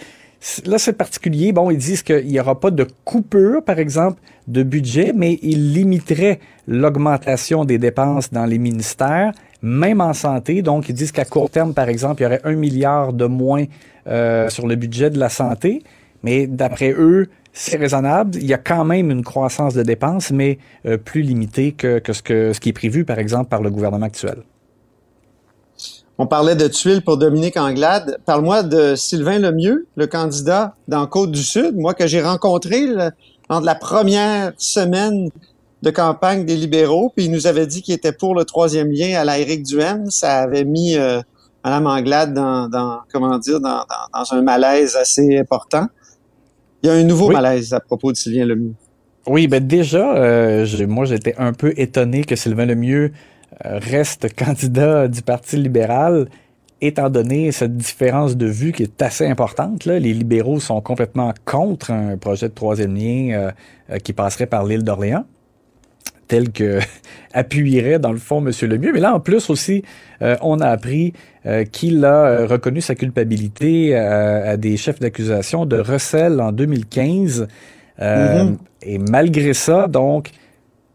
Là, 0.66 0.78
c'est 0.78 0.92
particulier. 0.92 1.50
Bon, 1.50 1.68
ils 1.68 1.78
disent 1.78 2.02
qu'il 2.04 2.26
n'y 2.26 2.38
aura 2.38 2.60
pas 2.60 2.70
de 2.70 2.86
coupure, 3.04 3.60
par 3.64 3.80
exemple, 3.80 4.20
de 4.46 4.62
budget, 4.62 5.12
mais 5.12 5.38
ils 5.42 5.72
limiteraient 5.72 6.38
l'augmentation 6.68 7.64
des 7.64 7.78
dépenses 7.78 8.30
dans 8.32 8.46
les 8.46 8.58
ministères, 8.58 9.32
même 9.62 10.00
en 10.00 10.12
santé. 10.12 10.62
Donc, 10.62 10.88
ils 10.88 10.94
disent 10.94 11.12
qu'à 11.12 11.24
court 11.24 11.50
terme, 11.50 11.74
par 11.74 11.88
exemple, 11.88 12.22
il 12.22 12.24
y 12.24 12.26
aurait 12.26 12.40
un 12.44 12.54
milliard 12.54 13.12
de 13.12 13.26
moins 13.26 13.64
euh, 14.06 14.48
sur 14.48 14.66
le 14.66 14.76
budget 14.76 15.10
de 15.10 15.18
la 15.18 15.28
santé. 15.28 15.82
Mais 16.22 16.46
d'après 16.46 16.92
eux, 16.92 17.28
c'est 17.52 17.76
raisonnable. 17.76 18.36
Il 18.36 18.46
y 18.46 18.54
a 18.54 18.58
quand 18.58 18.84
même 18.84 19.10
une 19.10 19.22
croissance 19.24 19.74
de 19.74 19.82
dépenses, 19.82 20.30
mais 20.30 20.58
euh, 20.86 20.96
plus 20.96 21.22
limitée 21.22 21.72
que, 21.72 21.98
que, 21.98 22.12
ce 22.12 22.22
que 22.22 22.52
ce 22.52 22.60
qui 22.60 22.70
est 22.70 22.72
prévu, 22.72 23.04
par 23.04 23.18
exemple, 23.18 23.48
par 23.48 23.62
le 23.62 23.70
gouvernement 23.70 24.06
actuel. 24.06 24.42
On 26.20 26.26
parlait 26.26 26.56
de 26.56 26.66
tuiles 26.66 27.02
pour 27.02 27.16
Dominique 27.16 27.56
Anglade. 27.56 28.18
Parle-moi 28.26 28.64
de 28.64 28.96
Sylvain 28.96 29.38
Lemieux, 29.38 29.86
le 29.96 30.06
candidat 30.08 30.74
dans 30.88 31.06
Côte-du-Sud, 31.06 31.76
moi 31.76 31.94
que 31.94 32.08
j'ai 32.08 32.20
rencontré 32.20 32.86
le- 32.86 33.10
de 33.50 33.64
la 33.64 33.74
première 33.76 34.52
semaine 34.58 35.30
de 35.82 35.90
campagne 35.90 36.44
des 36.44 36.56
libéraux, 36.56 37.12
puis 37.14 37.26
il 37.26 37.30
nous 37.30 37.46
avait 37.46 37.66
dit 37.66 37.82
qu'il 37.82 37.94
était 37.94 38.12
pour 38.12 38.34
le 38.34 38.44
troisième 38.44 38.90
lien 38.90 39.18
à 39.20 39.24
la 39.24 39.38
Éric 39.38 39.62
Duhem. 39.64 40.10
Ça 40.10 40.38
avait 40.38 40.64
mis 40.64 40.96
euh, 40.96 41.20
Mme 41.64 41.86
Anglade 41.86 42.34
dans, 42.34 42.68
dans 42.68 42.98
comment 43.12 43.38
dire, 43.38 43.60
dans, 43.60 43.78
dans- 43.78 44.18
dans 44.20 44.32
un 44.34 44.42
malaise 44.42 44.96
assez 44.96 45.38
important. 45.38 45.86
Il 46.82 46.88
y 46.88 46.90
a 46.90 46.94
un 46.94 47.04
nouveau 47.04 47.28
Oui. 47.28 47.34
malaise 47.34 47.72
à 47.72 47.80
propos 47.80 48.12
de 48.12 48.16
Sylvain 48.16 48.44
Lemieux. 48.44 48.74
Oui, 49.26 49.46
ben 49.46 49.64
déjà, 49.66 50.16
euh, 50.16 50.66
moi 50.86 51.04
j'étais 51.04 51.34
un 51.38 51.52
peu 51.52 51.72
étonné 51.76 52.24
que 52.24 52.34
Sylvain 52.34 52.66
Lemieux 52.66 53.12
euh, 53.64 53.78
reste 53.80 54.34
candidat 54.34 55.06
du 55.08 55.22
Parti 55.22 55.56
libéral, 55.56 56.28
étant 56.80 57.10
donné 57.10 57.50
cette 57.52 57.76
différence 57.76 58.36
de 58.36 58.46
vue 58.46 58.72
qui 58.72 58.84
est 58.84 59.02
assez 59.02 59.26
importante. 59.26 59.84
Là. 59.84 59.98
Les 59.98 60.14
libéraux 60.14 60.60
sont 60.60 60.80
complètement 60.80 61.34
contre 61.44 61.90
un 61.90 62.16
projet 62.16 62.48
de 62.48 62.54
troisième 62.54 62.94
lien 62.96 63.52
euh, 63.90 63.98
qui 63.98 64.12
passerait 64.12 64.46
par 64.46 64.64
l'île 64.64 64.82
d'Orléans 64.84 65.24
tel 66.28 66.50
que 66.52 66.78
appuierait 67.34 67.98
dans 67.98 68.12
le 68.12 68.18
fond 68.18 68.44
M. 68.46 68.52
Lemieux. 68.68 68.92
Mais 68.92 69.00
là, 69.00 69.14
en 69.14 69.20
plus 69.20 69.50
aussi, 69.50 69.82
euh, 70.22 70.36
on 70.42 70.60
a 70.60 70.68
appris 70.68 71.12
euh, 71.46 71.64
qu'il 71.64 72.04
a 72.04 72.24
euh, 72.26 72.46
reconnu 72.46 72.80
sa 72.80 72.94
culpabilité 72.94 73.96
à 73.96 74.56
des 74.56 74.76
chefs 74.76 75.00
d'accusation 75.00 75.66
de 75.66 75.78
recel 75.78 76.40
en 76.40 76.52
2015. 76.52 77.48
Euh, 78.00 78.44
Mhm. 78.44 78.56
Et 78.82 78.98
malgré 78.98 79.54
ça, 79.54 79.88
donc, 79.88 80.30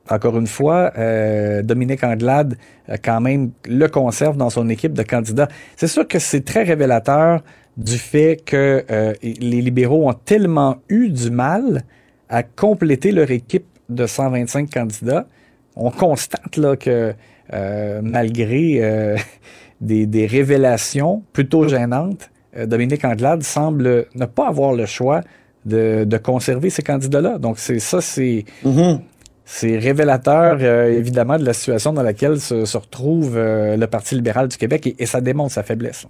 encore 0.10 0.38
une 0.38 0.48
fois, 0.48 0.92
euh, 0.98 1.62
Dominique 1.62 2.04
Anglade 2.04 2.56
quand 3.04 3.22
même 3.22 3.52
le 3.66 3.88
conserve 3.88 4.38
dans 4.38 4.50
son 4.50 4.70
équipe 4.70 4.94
de 4.94 5.04
candidats. 5.04 5.48
C'est 5.75 5.88
sûr 5.88 6.08
que 6.08 6.20
c'est 6.20 6.44
très 6.46 6.63
révélateur 6.63 7.42
du 7.78 7.98
fait 7.98 8.40
que 8.46 8.84
euh, 8.92 9.13
les 9.22 9.62
libéraux 9.62 10.10
ont 10.10 10.13
tellement 10.13 10.78
eu 10.90 11.10
du 11.10 11.32
mal 11.32 11.84
à 12.30 12.44
compléter 12.44 13.12
leur 13.12 13.32
équipe 13.32 13.66
de 13.93 14.05
125 14.07 14.69
candidats. 14.71 15.27
On 15.75 15.91
constate 15.91 16.57
là 16.57 16.75
que 16.75 17.13
euh, 17.53 18.01
malgré 18.03 18.83
euh, 18.83 19.17
des, 19.81 20.05
des 20.05 20.25
révélations 20.27 21.23
plutôt 21.33 21.67
gênantes, 21.67 22.29
euh, 22.57 22.65
Dominique 22.65 23.05
Anglade 23.05 23.43
semble 23.43 24.05
ne 24.15 24.25
pas 24.25 24.47
avoir 24.47 24.73
le 24.73 24.85
choix 24.85 25.21
de, 25.65 26.03
de 26.05 26.17
conserver 26.17 26.69
ces 26.69 26.81
candidats-là. 26.83 27.38
Donc 27.39 27.57
c'est 27.59 27.79
ça, 27.79 28.01
c'est 28.01 28.45
Mhm. 28.63 29.01
c'est 29.45 29.77
révélateur, 29.77 30.57
euh, 30.62 30.91
évidemment, 30.91 31.38
de 31.38 31.45
la 31.45 31.53
situation 31.53 31.93
dans 31.93 32.03
laquelle 32.03 32.39
se, 32.39 32.65
se 32.65 32.77
retrouve 32.77 33.35
euh, 33.38 33.75
le 33.77 33.88
Parti 33.88 34.15
libéral 34.15 34.47
du 34.47 34.57
Québec 34.57 34.88
et, 34.88 34.95
et 35.00 35.05
ça 35.05 35.21
démontre 35.21 35.53
sa 35.53 35.63
faiblesse. 35.63 36.05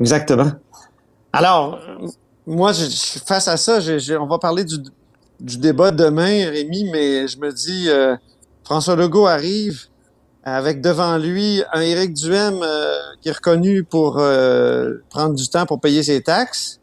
Exactement. 0.00 0.52
Alors, 1.32 1.80
moi, 2.46 2.72
je, 2.72 2.84
je- 2.84 3.18
face 3.26 3.48
à 3.48 3.56
ça, 3.56 3.78
on 4.20 4.26
va 4.26 4.38
parler 4.38 4.64
du, 4.64 4.76
du 5.40 5.58
débat 5.58 5.90
demain, 5.90 6.50
Rémi, 6.50 6.90
mais 6.90 7.28
je 7.28 7.38
me 7.38 7.52
dis, 7.52 7.88
euh, 7.88 8.16
François 8.64 8.96
Legault 8.96 9.26
arrive 9.26 9.86
avec 10.44 10.80
devant 10.80 11.18
lui 11.18 11.62
un 11.72 11.80
Éric 11.80 12.14
Duhem 12.14 12.60
euh, 12.62 12.96
qui 13.20 13.28
est 13.28 13.32
reconnu 13.32 13.84
pour 13.84 14.18
euh, 14.18 14.94
prendre 15.10 15.34
du 15.34 15.48
temps 15.48 15.66
pour 15.66 15.80
payer 15.80 16.02
ses 16.02 16.22
taxes, 16.22 16.80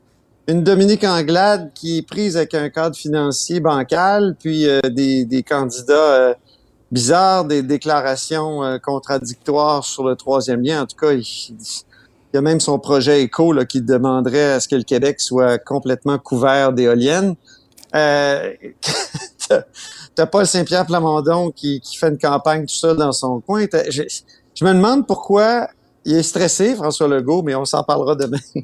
une 0.47 0.63
Dominique 0.63 1.03
Anglade 1.03 1.71
qui 1.73 1.97
est 1.97 2.07
prise 2.07 2.37
avec 2.37 2.53
un 2.53 2.69
cadre 2.69 2.95
financier 2.95 3.59
bancal, 3.59 4.35
puis 4.39 4.67
des, 4.91 5.25
des 5.25 5.41
candidats 5.41 6.35
bizarres, 6.91 7.45
des 7.45 7.63
déclarations 7.63 8.61
contradictoires 8.83 9.83
sur 9.83 10.03
le 10.03 10.15
troisième 10.15 10.61
lien. 10.61 10.83
En 10.83 10.85
tout 10.85 10.97
cas, 10.97 11.13
il, 11.13 11.25
il 12.35 12.35
y 12.35 12.37
a 12.37 12.41
même 12.41 12.59
son 12.59 12.79
projet 12.79 13.21
éco 13.21 13.53
là, 13.53 13.63
qui 13.63 13.81
demanderait 13.81 14.51
à 14.51 14.59
ce 14.59 14.67
que 14.67 14.75
le 14.75 14.83
Québec 14.83 15.21
soit 15.21 15.57
complètement 15.57 16.19
couvert 16.19 16.73
d'éoliennes. 16.73 17.35
Euh, 17.95 18.51
t'as- 20.15 20.25
Paul 20.25 20.45
Saint-Pierre 20.45 20.85
Plamondon 20.85 21.51
qui, 21.51 21.79
qui 21.81 21.97
fait 21.97 22.09
une 22.09 22.17
campagne 22.17 22.61
tout 22.61 22.73
seul 22.75 22.97
dans 22.97 23.11
son 23.11 23.41
coin. 23.41 23.65
Je, 23.89 24.03
je 24.53 24.65
me 24.65 24.73
demande 24.73 25.05
pourquoi 25.07 25.67
il 26.07 26.15
est 26.17 26.23
stressé, 26.23 26.75
François 26.75 27.07
Legault, 27.07 27.41
mais 27.41 27.55
on 27.55 27.65
s'en 27.65 27.83
parlera 27.83 28.15
demain. 28.15 28.37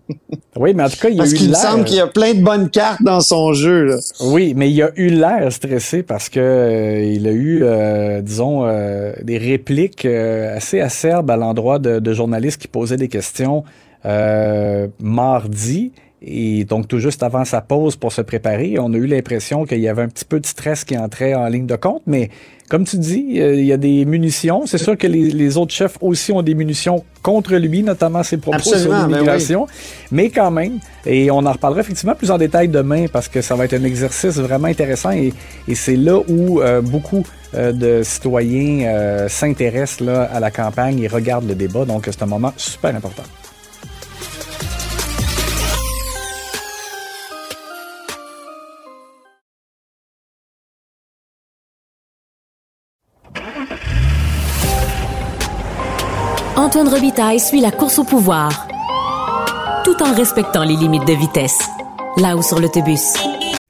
Oui, 0.57 0.73
mais 0.73 0.83
en 0.83 0.89
tout 0.89 0.97
cas, 0.97 1.07
il 1.07 1.15
a 1.15 1.23
Parce 1.23 1.31
eu 1.31 1.35
qu'il 1.37 1.55
semble 1.55 1.85
qu'il 1.85 1.95
y 1.95 2.01
a 2.01 2.07
plein 2.07 2.33
de 2.33 2.43
bonnes 2.43 2.69
cartes 2.69 3.01
dans 3.01 3.21
son 3.21 3.53
jeu. 3.53 3.85
Là. 3.85 3.95
Oui, 4.19 4.53
mais 4.53 4.69
il 4.69 4.83
a 4.83 4.91
eu 4.97 5.07
l'air 5.07 5.49
stressé 5.51 6.03
parce 6.03 6.27
que 6.27 6.41
euh, 6.41 7.03
il 7.05 7.25
a 7.25 7.31
eu, 7.31 7.63
euh, 7.63 8.21
disons, 8.21 8.65
euh, 8.65 9.13
des 9.23 9.37
répliques 9.37 10.03
euh, 10.03 10.57
assez 10.57 10.81
acerbes 10.81 11.31
à 11.31 11.37
l'endroit 11.37 11.79
de, 11.79 11.99
de 11.99 12.13
journalistes 12.13 12.61
qui 12.61 12.67
posaient 12.67 12.97
des 12.97 13.07
questions 13.07 13.63
mardi. 14.99 15.93
Et 16.23 16.65
donc, 16.65 16.87
tout 16.87 16.99
juste 16.99 17.23
avant 17.23 17.45
sa 17.45 17.61
pause 17.61 17.95
pour 17.95 18.11
se 18.11 18.21
préparer, 18.21 18.77
on 18.79 18.93
a 18.93 18.97
eu 18.97 19.07
l'impression 19.07 19.65
qu'il 19.65 19.79
y 19.79 19.87
avait 19.87 20.03
un 20.03 20.07
petit 20.07 20.25
peu 20.25 20.39
de 20.39 20.45
stress 20.45 20.83
qui 20.83 20.97
entrait 20.97 21.33
en 21.33 21.47
ligne 21.47 21.65
de 21.65 21.75
compte. 21.75 22.03
Mais 22.05 22.29
comme 22.69 22.85
tu 22.85 22.97
dis, 22.97 23.41
euh, 23.41 23.55
il 23.55 23.65
y 23.65 23.73
a 23.73 23.77
des 23.77 24.05
munitions. 24.05 24.65
C'est 24.65 24.77
sûr 24.77 24.97
que 24.97 25.07
les, 25.07 25.31
les 25.31 25.57
autres 25.57 25.73
chefs 25.73 25.97
aussi 25.99 26.31
ont 26.31 26.43
des 26.43 26.53
munitions 26.53 27.03
contre 27.21 27.55
lui, 27.55 27.83
notamment 27.83 28.23
ses 28.23 28.37
propos 28.37 28.57
Absolument, 28.57 28.99
sur 28.99 29.07
ben 29.07 29.13
l'immigration. 29.13 29.67
Mais 30.11 30.29
quand 30.29 30.51
même, 30.51 30.79
et 31.05 31.31
on 31.31 31.39
en 31.39 31.51
reparlera 31.51 31.81
effectivement 31.81 32.15
plus 32.15 32.31
en 32.31 32.37
détail 32.37 32.67
demain 32.67 33.07
parce 33.11 33.27
que 33.27 33.41
ça 33.41 33.55
va 33.55 33.65
être 33.65 33.73
un 33.73 33.83
exercice 33.83 34.37
vraiment 34.37 34.67
intéressant 34.67 35.11
et, 35.11 35.33
et 35.67 35.75
c'est 35.75 35.95
là 35.95 36.19
où 36.27 36.61
euh, 36.61 36.81
beaucoup 36.81 37.25
euh, 37.55 37.71
de 37.71 38.03
citoyens 38.03 38.87
euh, 38.87 39.27
s'intéressent 39.27 40.07
à 40.07 40.39
la 40.39 40.51
campagne 40.51 40.99
et 40.99 41.07
regardent 41.07 41.47
le 41.47 41.55
débat. 41.55 41.85
Donc 41.85 42.03
c'est 42.05 42.21
un 42.21 42.27
moment 42.27 42.53
super 42.55 42.95
important. 42.95 43.23
Antoine 56.61 56.89
Robitaille 56.89 57.39
suit 57.39 57.59
la 57.59 57.71
course 57.71 57.97
au 57.97 58.03
pouvoir, 58.03 58.67
tout 59.83 59.99
en 60.03 60.13
respectant 60.13 60.63
les 60.63 60.75
limites 60.75 61.07
de 61.07 61.13
vitesse. 61.13 61.57
Là-haut 62.17 62.43
sur 62.43 62.59
l'autobus. 62.59 63.15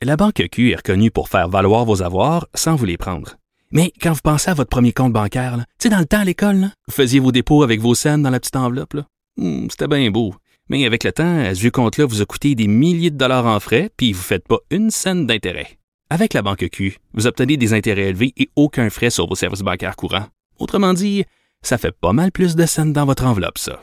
La 0.01 0.17
Banque 0.17 0.45
Q 0.51 0.71
est 0.71 0.75
reconnue 0.75 1.09
pour 1.09 1.29
faire 1.29 1.47
valoir 1.47 1.85
vos 1.85 2.01
avoirs 2.01 2.49
sans 2.53 2.75
vous 2.75 2.83
les 2.83 2.97
prendre. 2.97 3.37
Mais 3.71 3.93
quand 4.01 4.11
vous 4.11 4.19
pensez 4.21 4.51
à 4.51 4.55
votre 4.55 4.69
premier 4.69 4.91
compte 4.91 5.13
bancaire, 5.13 5.55
tu 5.79 5.83
sais, 5.83 5.89
dans 5.89 5.99
le 5.99 6.05
temps 6.05 6.19
à 6.19 6.25
l'école, 6.25 6.71
vous 6.89 6.93
faisiez 6.93 7.21
vos 7.21 7.31
dépôts 7.31 7.63
avec 7.63 7.79
vos 7.79 7.95
scènes 7.95 8.23
dans 8.23 8.29
la 8.29 8.41
petite 8.41 8.57
enveloppe. 8.57 8.97
Hmm, 9.37 9.67
C'était 9.69 9.87
bien 9.87 10.11
beau. 10.11 10.35
Mais 10.67 10.85
avec 10.85 11.05
le 11.05 11.13
temps, 11.13 11.45
ce 11.45 11.57
vieux 11.61 11.71
compte-là 11.71 12.05
vous 12.05 12.21
a 12.21 12.25
coûté 12.25 12.55
des 12.55 12.67
milliers 12.67 13.09
de 13.09 13.17
dollars 13.17 13.45
en 13.45 13.61
frais, 13.61 13.89
puis 13.95 14.11
vous 14.11 14.19
ne 14.19 14.23
faites 14.25 14.45
pas 14.49 14.59
une 14.69 14.91
scène 14.91 15.25
d'intérêt. 15.27 15.77
Avec 16.09 16.33
la 16.33 16.41
banque 16.41 16.67
Q, 16.69 16.97
vous 17.13 17.25
obtenez 17.25 17.55
des 17.55 17.73
intérêts 17.73 18.09
élevés 18.09 18.33
et 18.35 18.49
aucun 18.57 18.89
frais 18.89 19.11
sur 19.11 19.29
vos 19.29 19.35
services 19.35 19.61
bancaires 19.61 19.95
courants. 19.95 20.27
Autrement 20.59 20.93
dit, 20.93 21.23
ça 21.63 21.77
fait 21.77 21.91
pas 21.91 22.13
mal 22.13 22.31
plus 22.31 22.55
de 22.55 22.65
scènes 22.65 22.93
dans 22.93 23.05
votre 23.05 23.25
enveloppe, 23.25 23.57
ça. 23.57 23.81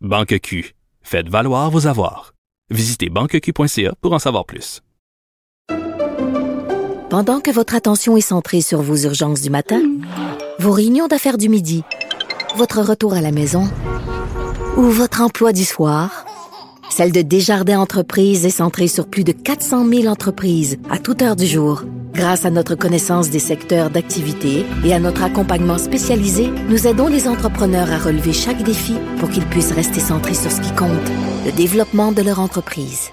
Banque 0.00 0.38
Q, 0.40 0.74
faites 1.02 1.28
valoir 1.28 1.70
vos 1.70 1.86
avoirs. 1.86 2.34
Visitez 2.70 3.08
banqueq.ca 3.08 3.94
pour 4.00 4.12
en 4.12 4.18
savoir 4.18 4.44
plus. 4.44 4.82
Pendant 7.08 7.40
que 7.40 7.52
votre 7.52 7.74
attention 7.74 8.16
est 8.16 8.20
centrée 8.20 8.60
sur 8.60 8.82
vos 8.82 8.96
urgences 8.96 9.40
du 9.40 9.48
matin, 9.48 9.80
vos 10.58 10.72
réunions 10.72 11.06
d'affaires 11.06 11.38
du 11.38 11.48
midi, 11.48 11.84
votre 12.56 12.82
retour 12.82 13.14
à 13.14 13.20
la 13.20 13.30
maison 13.30 13.70
ou 14.76 14.82
votre 14.82 15.22
emploi 15.22 15.52
du 15.52 15.64
soir, 15.64 16.26
celle 16.90 17.12
de 17.12 17.22
Desjardins 17.22 17.78
Entreprises 17.78 18.44
est 18.44 18.50
centrée 18.50 18.88
sur 18.88 19.06
plus 19.06 19.24
de 19.24 19.32
400 19.32 19.88
000 19.88 20.06
entreprises 20.06 20.78
à 20.90 20.98
toute 20.98 21.22
heure 21.22 21.36
du 21.36 21.46
jour. 21.46 21.84
Grâce 22.16 22.46
à 22.46 22.50
notre 22.50 22.76
connaissance 22.76 23.28
des 23.28 23.38
secteurs 23.38 23.90
d'activité 23.90 24.64
et 24.86 24.94
à 24.94 24.98
notre 24.98 25.22
accompagnement 25.22 25.76
spécialisé, 25.76 26.48
nous 26.70 26.86
aidons 26.86 27.08
les 27.08 27.28
entrepreneurs 27.28 27.92
à 27.92 27.98
relever 27.98 28.32
chaque 28.32 28.62
défi 28.62 28.94
pour 29.18 29.28
qu'ils 29.28 29.44
puissent 29.44 29.72
rester 29.72 30.00
centrés 30.00 30.32
sur 30.32 30.50
ce 30.50 30.62
qui 30.62 30.74
compte, 30.74 30.90
le 31.44 31.52
développement 31.52 32.12
de 32.12 32.22
leur 32.22 32.40
entreprise. 32.40 33.10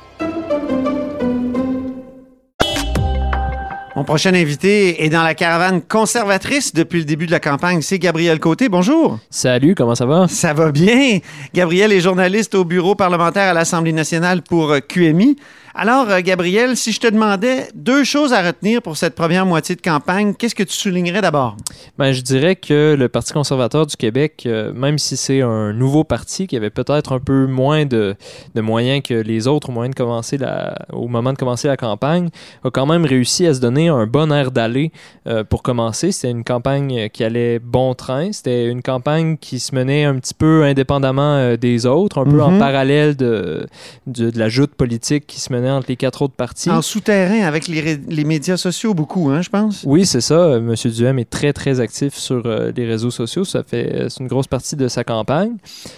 Mon 3.98 4.05
prochain 4.05 4.33
invité 4.33 5.03
est 5.03 5.10
dans 5.10 5.22
la 5.22 5.36
caravane 5.36 5.81
conservatrice 5.81 6.74
depuis 6.74 7.00
le 7.00 7.05
début 7.05 7.25
de 7.25 7.31
la 7.31 7.41
campagne. 7.41 7.81
C'est 7.81 8.00
Gabriel 8.00 8.39
Côté. 8.39 8.69
Bonjour. 8.69 9.19
Salut, 9.29 9.75
comment 9.75 9.95
ça 9.95 10.05
va? 10.05 10.29
Ça 10.29 10.53
va 10.53 10.72
bien. 10.72 11.19
Gabriel 11.53 11.91
est 11.91 12.00
journaliste 12.00 12.55
au 12.55 12.63
bureau 12.63 12.95
parlementaire 12.95 13.50
à 13.50 13.53
l'Assemblée 13.53 13.91
nationale 13.91 14.41
pour 14.41 14.74
QMI. 14.88 15.36
Alors, 15.75 16.08
euh, 16.10 16.22
Gabriel, 16.22 16.77
si 16.77 16.92
je 16.92 17.00
te 17.00 17.08
demandais 17.08 17.68
deux 17.74 18.03
choses 18.03 18.32
à 18.32 18.44
retenir 18.44 18.82
pour 18.84 18.96
cette 18.96 19.15
première 19.15 19.48
moitié 19.48 19.75
de 19.75 19.82
campagne, 19.82 20.36
qu'est-ce 20.36 20.53
que 20.53 20.62
tu 20.62 20.74
soulignerais 20.77 21.22
d'abord? 21.22 21.58
Ben, 21.98 22.12
je 22.12 22.22
dirais 22.22 22.56
que 22.56 22.96
le 22.98 23.10
Parti 23.10 23.34
conservateur 23.34 23.88
du 23.88 23.96
Québec, 23.98 24.44
euh, 24.46 24.72
même 24.72 25.00
si 25.00 25.18
c'est 25.18 25.42
un 25.42 25.74
nouveau 25.74 26.03
parti 26.03 26.46
qui 26.46 26.56
avait 26.58 26.70
peut-être 26.70 27.13
un 27.13 27.20
peu 27.20 27.48
moins 27.48 27.86
de, 27.86 28.15
de, 28.53 28.62
moyens 28.62 29.01
que 29.01 29.15
les 29.15 29.48
autres 29.48 29.70
au, 29.70 29.72
moyen 29.72 29.89
de 29.89 29.96
commencer 29.96 30.38
la, 30.38 30.77
au 30.92 31.08
moment 31.08 31.34
de 31.34 31.39
commencer 31.39 31.68
la 31.68 31.75
campagne, 31.77 32.30
a 32.63 32.70
quand 32.70 32.86
même 32.86 33.06
réussi 33.06 33.48
à 33.48 33.56
se 33.56 33.60
donner 33.60 33.88
un 33.88 34.06
bon 34.06 34.32
air 34.32 34.51
d'aller 34.51 34.92
euh, 35.25 35.44
pour 35.44 35.63
commencer. 35.63 36.12
C'était 36.12 36.30
une 36.30 36.44
campagne 36.44 37.10
qui 37.10 37.24
allait 37.24 37.58
bon 37.58 37.96
train. 37.96 38.32
C'était 38.32 38.68
une 38.68 38.84
campagne 38.84 39.38
qui 39.38 39.60
se 39.60 39.74
menait 39.74 40.03
un 40.03 40.20
petit 40.20 40.36
peu 40.36 40.63
indépendamment 40.65 41.36
euh, 41.38 41.58
des 41.58 41.88
autres, 41.88 42.20
un 42.22 42.25
peu 42.25 42.44
en 42.44 42.51
Mhm. 42.51 42.60
parallèle 42.60 43.15
de, 43.15 43.65
de, 44.06 44.30
de 44.30 44.38
la 44.38 44.50
joute 44.50 44.75
politique 44.75 45.25
qui 45.25 45.39
se 45.39 45.51
menait 45.51 45.62
entre 45.72 45.88
les 45.89 45.96
quatre 45.96 46.22
autres 46.22 46.34
partis. 46.34 46.70
En 46.70 46.82
souterrain 46.82 47.41
avec 47.41 47.67
les, 47.67 47.98
les 47.98 48.24
médias 48.24 48.58
sociaux, 48.58 48.93
beaucoup, 48.93 49.29
hein, 49.29 49.41
je 49.41 49.50
pense. 49.50 49.84
Oui, 49.86 50.05
c'est 50.05 50.22
ça. 50.22 50.36
Euh, 50.36 50.60
Monsieur 50.60 50.89
Duhem 50.89 51.20
est 51.20 51.29
très, 51.29 51.53
très 51.53 51.79
actif 51.79 52.15
sur 52.15 52.43
euh, 52.46 52.72
les 52.75 52.86
réseaux 52.86 53.12
sociaux. 53.12 53.43
Ça 53.43 53.63
fait, 53.63 53.93
euh, 53.93 54.10
c'est 54.10 54.20
une 54.22 54.27
grosse 54.27 54.48
partie 54.48 54.75
de 54.75 54.88
sa 54.88 55.03
campagne. 55.03 55.55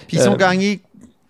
Puis 0.08 0.18
ils 0.18 0.30
ont 0.30 0.36
gagné 0.36 0.82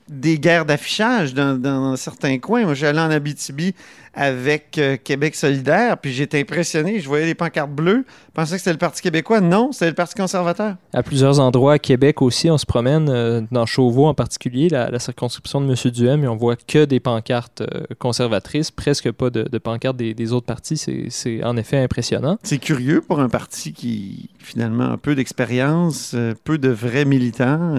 des 0.07 0.37
guerres 0.37 0.65
d'affichage 0.65 1.33
dans, 1.33 1.59
dans 1.59 1.95
certains 1.95 2.37
coins. 2.37 2.63
Moi, 2.63 2.73
j'allais 2.75 2.99
en 2.99 3.09
Abitibi 3.09 3.73
avec 4.13 4.77
euh, 4.77 4.95
Québec 4.95 5.35
solidaire, 5.35 5.97
puis 5.97 6.13
j'étais 6.13 6.39
impressionné. 6.39 6.99
Je 6.99 7.07
voyais 7.07 7.25
les 7.25 7.35
pancartes 7.35 7.71
bleues. 7.71 8.05
Je 8.07 8.31
pensais 8.33 8.53
que 8.53 8.59
c'était 8.59 8.71
le 8.71 8.77
Parti 8.77 9.01
québécois. 9.01 9.41
Non, 9.41 9.71
c'était 9.73 9.89
le 9.89 9.95
Parti 9.95 10.15
conservateur. 10.15 10.75
À 10.93 11.03
plusieurs 11.03 11.39
endroits 11.39 11.73
à 11.73 11.79
Québec 11.79 12.21
aussi, 12.21 12.49
on 12.49 12.57
se 12.57 12.65
promène, 12.65 13.09
euh, 13.09 13.41
dans 13.51 13.65
Chauveau 13.65 14.05
en 14.05 14.13
particulier, 14.13 14.69
la, 14.69 14.89
la 14.89 14.99
circonscription 14.99 15.59
de 15.59 15.67
M. 15.67 15.91
Duhem, 15.91 16.23
et 16.23 16.27
on 16.27 16.37
voit 16.37 16.55
que 16.55 16.85
des 16.85 17.01
pancartes 17.01 17.61
euh, 17.61 17.83
conservatrices, 17.99 18.71
presque 18.71 19.11
pas 19.11 19.29
de, 19.29 19.43
de 19.43 19.57
pancartes 19.57 19.97
des, 19.97 20.13
des 20.13 20.31
autres 20.31 20.45
partis. 20.45 20.77
C'est, 20.77 21.43
en 21.43 21.57
effet 21.57 21.77
impressionnant. 21.77 22.37
C'est 22.43 22.59
curieux 22.59 23.01
pour 23.01 23.19
un 23.19 23.27
parti 23.27 23.73
qui, 23.73 24.29
finalement, 24.39 24.91
a 24.91 24.97
peu 24.97 25.15
d'expérience, 25.15 26.15
peu 26.43 26.57
de 26.57 26.69
vrais 26.69 27.05
militants. 27.05 27.75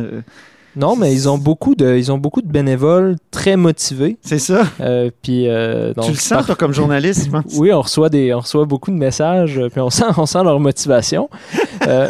Non, 0.77 0.95
mais 0.95 1.13
ils 1.13 1.27
ont 1.29 1.39
beaucoup 1.39 1.75
de, 1.75 1.97
ils 1.97 2.13
ont 2.13 2.19
beaucoup 2.19 2.43
de 2.43 2.49
bénévoles 2.49 3.17
très 3.31 3.57
motivés. 3.57 4.19
c'est 4.21 4.39
ça. 4.39 4.65
Euh, 4.81 5.11
puis, 5.23 5.49
euh, 5.49 5.95
donc, 5.95 6.05
tu 6.05 6.11
le 6.11 6.17
sens, 6.17 6.29
par- 6.39 6.47
toi, 6.47 6.55
comme 6.55 6.75
journaliste, 6.75 7.25
je 7.25 7.31
pense. 7.31 7.45
Oui, 7.57 7.73
on 7.73 7.81
reçoit 7.81 8.11
des, 8.11 8.35
on 8.35 8.41
reçoit 8.41 8.67
beaucoup 8.67 8.91
de 8.91 8.97
messages, 8.97 9.59
euh, 9.59 9.71
puis 9.71 9.81
on 9.81 9.89
sent, 9.89 10.05
on 10.19 10.27
sent 10.27 10.43
leur 10.45 10.61
motivation. 10.61 11.29
Euh, 11.87 12.09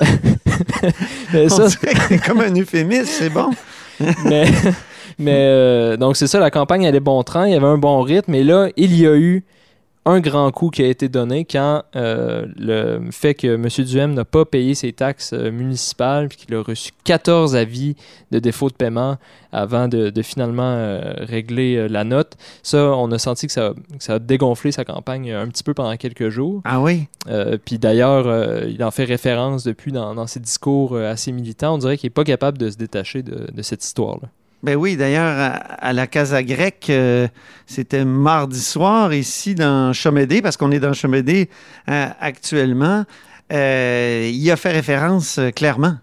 mais 1.34 1.48
ça, 1.50 1.68
c'est 1.68 2.18
comme 2.24 2.40
un 2.40 2.54
euphémisme, 2.54 3.04
c'est 3.06 3.28
bon. 3.28 3.50
mais, 4.24 4.46
mais 5.18 5.96
donc 5.98 6.16
c'est 6.16 6.28
ça, 6.28 6.38
la 6.40 6.50
campagne 6.50 6.86
allait 6.86 7.00
bon 7.00 7.22
train, 7.24 7.46
il 7.46 7.52
y 7.52 7.56
avait 7.56 7.66
un 7.66 7.76
bon 7.76 8.00
rythme, 8.00 8.34
et 8.34 8.42
là, 8.44 8.68
il 8.76 8.98
y 8.98 9.06
a 9.06 9.14
eu 9.16 9.44
un 10.06 10.20
grand 10.20 10.52
coup 10.52 10.70
qui 10.70 10.82
a 10.82 10.86
été 10.86 11.08
donné 11.08 11.44
quand 11.44 11.82
euh, 11.96 12.46
le 12.56 13.10
fait 13.10 13.34
que 13.34 13.48
M. 13.48 13.66
Duhem 13.84 14.14
n'a 14.14 14.24
pas 14.24 14.44
payé 14.44 14.76
ses 14.76 14.92
taxes 14.92 15.32
euh, 15.32 15.50
municipales 15.50 16.28
puis 16.28 16.38
qu'il 16.38 16.54
a 16.54 16.62
reçu 16.62 16.92
14 17.02 17.56
avis 17.56 17.96
de 18.30 18.38
défaut 18.38 18.68
de 18.70 18.74
paiement 18.74 19.16
avant 19.50 19.88
de, 19.88 20.10
de 20.10 20.22
finalement 20.22 20.62
euh, 20.62 21.12
régler 21.18 21.88
la 21.88 22.04
note. 22.04 22.34
Ça, 22.62 22.92
on 22.92 23.10
a 23.10 23.18
senti 23.18 23.48
que 23.48 23.52
ça, 23.52 23.72
que 23.98 24.04
ça 24.04 24.14
a 24.14 24.18
dégonflé 24.20 24.70
sa 24.70 24.84
campagne 24.84 25.32
un 25.32 25.48
petit 25.48 25.64
peu 25.64 25.74
pendant 25.74 25.96
quelques 25.96 26.28
jours. 26.28 26.62
Ah 26.64 26.80
oui? 26.80 27.08
Euh, 27.28 27.58
puis 27.62 27.80
d'ailleurs, 27.80 28.64
il 28.68 28.82
en 28.84 28.92
fait 28.92 29.04
référence 29.04 29.64
depuis 29.64 29.90
dans, 29.90 30.14
dans 30.14 30.28
ses 30.28 30.38
discours 30.38 30.96
assez 30.96 31.32
militants. 31.32 31.74
On 31.74 31.78
dirait 31.78 31.98
qu'il 31.98 32.06
n'est 32.06 32.14
pas 32.14 32.24
capable 32.24 32.58
de 32.58 32.70
se 32.70 32.76
détacher 32.76 33.24
de, 33.24 33.48
de 33.52 33.62
cette 33.62 33.84
histoire-là. 33.84 34.28
Ben 34.66 34.74
oui, 34.74 34.96
d'ailleurs, 34.96 35.38
à, 35.38 35.50
à 35.50 35.92
la 35.92 36.08
Casa 36.08 36.42
Grecque, 36.42 36.88
euh, 36.90 37.28
c'était 37.66 38.04
mardi 38.04 38.60
soir 38.60 39.14
ici 39.14 39.54
dans 39.54 39.92
Chomédé, 39.92 40.42
parce 40.42 40.56
qu'on 40.56 40.72
est 40.72 40.80
dans 40.80 40.92
Chomédé 40.92 41.48
euh, 41.88 42.08
actuellement. 42.18 43.04
Euh, 43.52 44.28
il 44.28 44.50
a 44.50 44.56
fait 44.56 44.72
référence 44.72 45.38
clairement. 45.54 45.98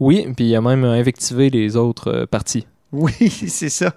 Oui, 0.00 0.26
puis 0.34 0.46
il 0.46 0.56
a 0.56 0.62
même 0.62 0.84
invectivé 0.84 1.50
les 1.50 1.76
autres 1.76 2.26
partis. 2.30 2.66
Oui, 2.92 3.12
c'est 3.28 3.68
ça. 3.68 3.92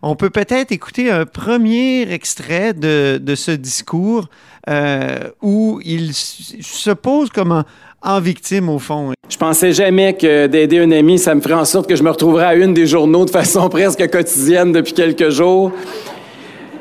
On 0.00 0.14
peut 0.14 0.30
peut-être 0.30 0.72
écouter 0.72 1.10
un 1.10 1.26
premier 1.26 2.10
extrait 2.10 2.72
de, 2.72 3.20
de 3.20 3.34
ce 3.34 3.50
discours 3.50 4.28
euh, 4.68 5.30
où 5.42 5.80
il 5.84 6.14
se 6.14 6.90
pose 6.90 7.30
comme 7.30 7.52
en, 7.52 7.64
en 8.02 8.20
victime, 8.20 8.68
au 8.68 8.78
fond. 8.78 9.12
Je 9.28 9.36
pensais 9.36 9.72
jamais 9.72 10.14
que 10.14 10.46
d'aider 10.46 10.78
un 10.78 10.90
ami, 10.92 11.18
ça 11.18 11.34
me 11.34 11.40
ferait 11.40 11.54
en 11.54 11.64
sorte 11.64 11.88
que 11.88 11.96
je 11.96 12.02
me 12.02 12.10
retrouverais 12.10 12.46
à 12.46 12.54
une 12.54 12.74
des 12.74 12.86
journaux 12.86 13.24
de 13.24 13.30
façon 13.30 13.68
presque 13.70 14.08
quotidienne 14.10 14.72
depuis 14.72 14.92
quelques 14.92 15.30
jours. 15.30 15.72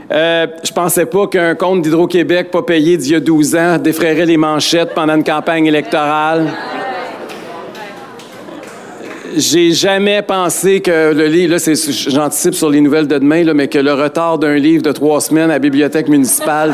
Euh, 0.09 0.47
je 0.63 0.71
pensais 0.71 1.05
pas 1.05 1.27
qu'un 1.27 1.55
compte 1.55 1.81
d'Hydro-Québec 1.81 2.49
pas 2.49 2.61
payé 2.61 2.95
d'il 2.95 3.11
y 3.11 3.15
a 3.15 3.19
12 3.19 3.55
ans 3.55 3.77
défrayerait 3.77 4.25
les 4.25 4.37
manchettes 4.37 4.93
pendant 4.93 5.15
une 5.15 5.23
campagne 5.23 5.65
électorale. 5.65 6.47
J'ai 9.35 9.71
jamais 9.73 10.21
pensé 10.21 10.79
que 10.81 11.13
le 11.13 11.27
livre, 11.27 11.55
là, 11.55 11.73
j'anticipe 12.09 12.55
sur 12.55 12.69
les 12.69 12.79
nouvelles 12.79 13.07
de 13.07 13.17
demain, 13.17 13.43
mais 13.53 13.67
que 13.67 13.77
le 13.77 13.93
retard 13.93 14.39
d'un 14.39 14.55
livre 14.55 14.81
de 14.81 14.91
trois 14.93 15.19
semaines 15.19 15.51
à 15.51 15.55
la 15.55 15.59
bibliothèque 15.59 16.07
municipale. 16.07 16.73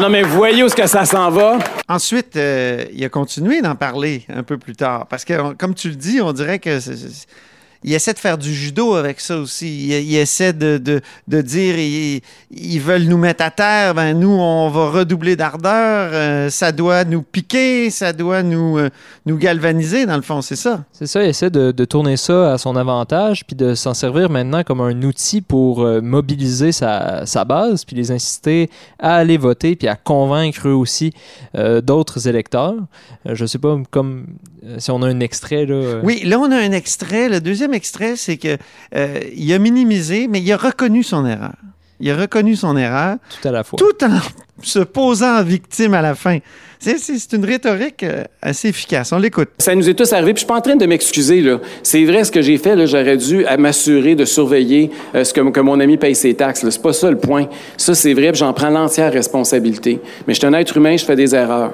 Non, 0.00 0.10
mais 0.10 0.22
voyez 0.22 0.62
où 0.62 0.66
est-ce 0.66 0.76
que 0.76 0.86
ça 0.86 1.06
s'en 1.06 1.30
va? 1.30 1.58
Ensuite, 1.88 2.36
euh, 2.36 2.84
il 2.92 3.02
a 3.04 3.08
continué 3.08 3.62
d'en 3.62 3.74
parler 3.74 4.26
un 4.28 4.42
peu 4.42 4.58
plus 4.58 4.76
tard. 4.76 5.06
Parce 5.06 5.24
que, 5.24 5.54
comme 5.54 5.74
tu 5.74 5.88
le 5.88 5.94
dis, 5.94 6.20
on 6.20 6.32
dirait 6.32 6.58
que 6.58 6.78
il 7.86 7.94
essaie 7.94 8.12
de 8.12 8.18
faire 8.18 8.36
du 8.36 8.52
judo 8.52 8.94
avec 8.94 9.20
ça 9.20 9.38
aussi. 9.38 9.86
Il, 9.88 10.16
essaie 10.16 10.52
de, 10.52 10.76
de- 10.76 11.00
de 11.28 11.40
dire 11.40 11.78
ils, 11.78 12.20
ils 12.50 12.80
veulent 12.80 13.04
nous 13.04 13.16
mettre 13.16 13.44
à 13.44 13.50
terre, 13.50 13.94
ben 13.94 14.12
nous, 14.12 14.28
on 14.28 14.68
va 14.68 14.90
redoubler 14.90 15.36
d'ardeur. 15.36 16.10
euh, 16.12 16.50
ça 16.50 16.72
doit 16.72 17.04
nous 17.04 17.22
piquer, 17.22 17.88
ça 17.90 18.12
doit 18.12 18.42
nous, 18.42 18.76
euh, 18.76 18.90
nous 19.24 19.36
galvaniser, 19.38 20.04
dans 20.04 20.16
le 20.16 20.22
fond, 20.22 20.42
c'est 20.42 20.56
ça. 20.56 20.84
C'est 20.92 21.06
ça, 21.06 21.22
il 21.22 21.28
essaie 21.28 21.48
de, 21.50 21.70
de 21.70 21.84
tourner 21.84 22.16
ça 22.16 22.52
à 22.52 22.58
son 22.58 22.74
avantage, 22.76 23.46
puis 23.46 23.54
de 23.56 23.74
s'en 23.74 23.94
servir 23.94 24.28
maintenant 24.30 24.64
comme 24.64 24.80
un 24.80 25.00
outil 25.02 25.40
pour 25.40 25.82
euh, 25.82 26.00
mobiliser 26.00 26.72
sa, 26.72 27.24
sa 27.24 27.44
base, 27.44 27.84
puis 27.84 27.94
les 27.94 28.10
inciter 28.10 28.68
à 28.98 29.14
aller 29.14 29.38
voter, 29.38 29.76
puis 29.76 29.86
à 29.88 29.94
convaincre 29.94 30.66
eux 30.68 30.74
aussi 30.74 31.12
d'autres 31.82 32.26
électeurs. 32.28 32.74
Je 33.24 33.46
sais 33.46 33.58
pas, 33.58 33.78
comme 33.90 34.26
si 34.78 34.90
on 34.90 35.02
a 35.02 35.06
un 35.08 35.20
extrait, 35.20 35.66
là. 35.66 35.74
euh, 35.74 36.00
Oui, 36.02 36.22
là, 36.24 36.38
on 36.38 36.50
a 36.50 36.56
un 36.56 36.72
extrait. 36.72 37.28
Le 37.28 37.40
deuxième 37.40 37.74
extrait, 37.74 38.16
c'est 38.16 38.36
que 38.36 38.56
euh, 38.94 39.20
il 39.34 39.52
a 39.52 39.58
minimisé, 39.58 40.28
mais 40.28 40.40
il 40.40 40.52
a 40.52 40.56
reconnu 40.56 41.02
son 41.02 41.26
erreur. 41.26 41.54
Il 41.98 42.10
a 42.10 42.16
reconnu 42.16 42.56
son 42.56 42.76
erreur. 42.76 43.16
Tout 43.40 43.48
à 43.48 43.52
la 43.52 43.64
fois. 43.64 43.78
Tout 43.78 44.04
en 44.04 44.18
se 44.62 44.80
posant 44.80 45.38
en 45.38 45.42
victime 45.42 45.94
à 45.94 46.02
la 46.02 46.14
fin. 46.14 46.38
C'est, 46.78 47.32
une 47.32 47.44
rhétorique 47.44 48.02
euh, 48.02 48.22
assez 48.42 48.68
efficace. 48.68 49.12
On 49.12 49.18
l'écoute. 49.18 49.48
Ça 49.58 49.74
nous 49.74 49.88
est 49.88 49.94
tous 49.94 50.12
arrivé, 50.12 50.34
puis 50.34 50.40
je 50.40 50.44
suis 50.44 50.46
pas 50.46 50.56
en 50.56 50.60
train 50.60 50.76
de 50.76 50.86
m'excuser 50.86 51.40
là. 51.40 51.58
C'est 51.82 52.04
vrai 52.04 52.22
ce 52.24 52.30
que 52.30 52.42
j'ai 52.42 52.58
fait 52.58 52.76
là, 52.76 52.84
j'aurais 52.84 53.16
dû 53.16 53.46
m'assurer 53.58 54.14
de 54.14 54.24
surveiller 54.26 54.90
euh, 55.14 55.24
ce 55.24 55.32
que, 55.32 55.40
que 55.40 55.60
mon 55.60 55.80
ami 55.80 55.96
paye 55.96 56.14
ses 56.14 56.34
taxes. 56.34 56.62
Là. 56.62 56.70
C'est 56.70 56.82
pas 56.82 56.92
ça 56.92 57.10
le 57.10 57.18
point. 57.18 57.48
Ça 57.78 57.94
c'est 57.94 58.12
vrai, 58.12 58.30
puis 58.32 58.40
j'en 58.40 58.52
prends 58.52 58.70
l'entière 58.70 59.12
responsabilité. 59.12 60.00
Mais 60.26 60.34
je 60.34 60.38
suis 60.38 60.46
un 60.46 60.52
être 60.52 60.76
humain, 60.76 60.96
je 60.96 61.04
fais 61.04 61.16
des 61.16 61.34
erreurs. 61.34 61.72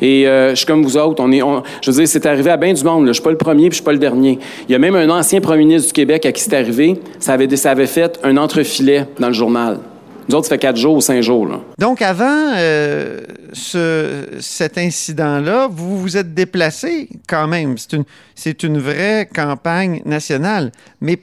Et 0.00 0.26
euh, 0.26 0.50
je 0.50 0.56
suis 0.56 0.66
comme 0.66 0.82
vous 0.82 0.96
autres. 0.96 1.22
On 1.22 1.32
est, 1.32 1.40
je 1.82 1.90
veux 1.90 1.96
dire, 1.96 2.08
c'est 2.08 2.26
arrivé 2.26 2.50
à 2.50 2.56
bien 2.56 2.72
du 2.72 2.84
monde. 2.84 3.04
Là. 3.04 3.12
Je 3.12 3.14
suis 3.14 3.22
pas 3.22 3.30
le 3.30 3.38
premier, 3.38 3.68
puis 3.68 3.70
je 3.70 3.76
suis 3.76 3.84
pas 3.84 3.92
le 3.92 3.98
dernier. 3.98 4.38
Il 4.68 4.72
y 4.72 4.74
a 4.74 4.78
même 4.78 4.94
un 4.94 5.08
ancien 5.10 5.40
premier 5.40 5.64
ministre 5.64 5.88
du 5.88 5.92
Québec 5.92 6.26
à 6.26 6.32
qui 6.32 6.42
c'est 6.42 6.54
arrivé. 6.54 7.00
Ça 7.18 7.32
avait, 7.32 7.54
ça 7.56 7.70
avait 7.70 7.86
fait 7.86 8.18
un 8.22 8.36
entrefilet 8.36 9.06
dans 9.18 9.28
le 9.28 9.34
journal. 9.34 9.80
Nous 10.28 10.34
autres, 10.34 10.46
ça 10.46 10.54
fait 10.56 10.58
quatre 10.58 10.76
jours 10.76 10.96
ou 10.96 11.00
cinq 11.00 11.20
jours. 11.22 11.48
Donc, 11.78 12.02
avant 12.02 12.52
euh, 12.56 13.20
ce, 13.52 14.24
cet 14.40 14.76
incident-là, 14.76 15.68
vous 15.70 15.98
vous 15.98 16.16
êtes 16.16 16.34
déplacé 16.34 17.08
quand 17.28 17.46
même. 17.46 17.76
C'est 17.78 18.62
une, 18.62 18.74
une 18.74 18.78
vraie 18.78 19.28
campagne 19.32 20.02
nationale, 20.04 20.72
mais 21.00 21.16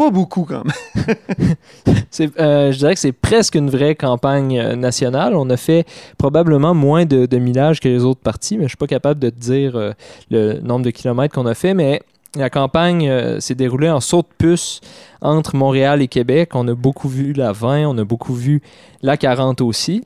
pas 0.00 0.10
beaucoup 0.10 0.46
quand 0.48 0.64
même. 0.64 1.16
Euh, 2.38 2.72
je 2.72 2.76
dirais 2.76 2.94
que 2.94 3.00
c'est 3.00 3.12
presque 3.12 3.54
une 3.54 3.70
vraie 3.70 3.94
campagne 3.94 4.58
euh, 4.58 4.74
nationale. 4.74 5.34
On 5.34 5.48
a 5.48 5.56
fait 5.56 5.86
probablement 6.18 6.74
moins 6.74 7.06
de, 7.06 7.24
de 7.24 7.38
millage 7.38 7.80
que 7.80 7.88
les 7.88 8.04
autres 8.04 8.20
partis, 8.20 8.58
mais 8.58 8.64
je 8.64 8.70
suis 8.70 8.76
pas 8.76 8.88
capable 8.88 9.20
de 9.20 9.30
te 9.30 9.38
dire 9.38 9.76
euh, 9.76 9.92
le 10.30 10.60
nombre 10.60 10.84
de 10.84 10.90
kilomètres 10.90 11.34
qu'on 11.34 11.46
a 11.46 11.54
fait. 11.54 11.72
Mais 11.72 12.02
la 12.36 12.50
campagne 12.50 13.10
s'est 13.40 13.54
déroulée 13.54 13.88
en 13.88 14.00
saut 14.00 14.22
de 14.22 14.28
puce 14.36 14.80
entre 15.22 15.56
Montréal 15.56 16.02
et 16.02 16.08
Québec. 16.08 16.50
On 16.54 16.66
a 16.68 16.74
beaucoup 16.74 17.08
vu 17.08 17.32
la 17.32 17.52
20, 17.52 17.86
on 17.86 17.96
a 17.96 18.04
beaucoup 18.04 18.34
vu 18.34 18.60
la 19.02 19.16
40 19.16 19.60
aussi. 19.62 20.04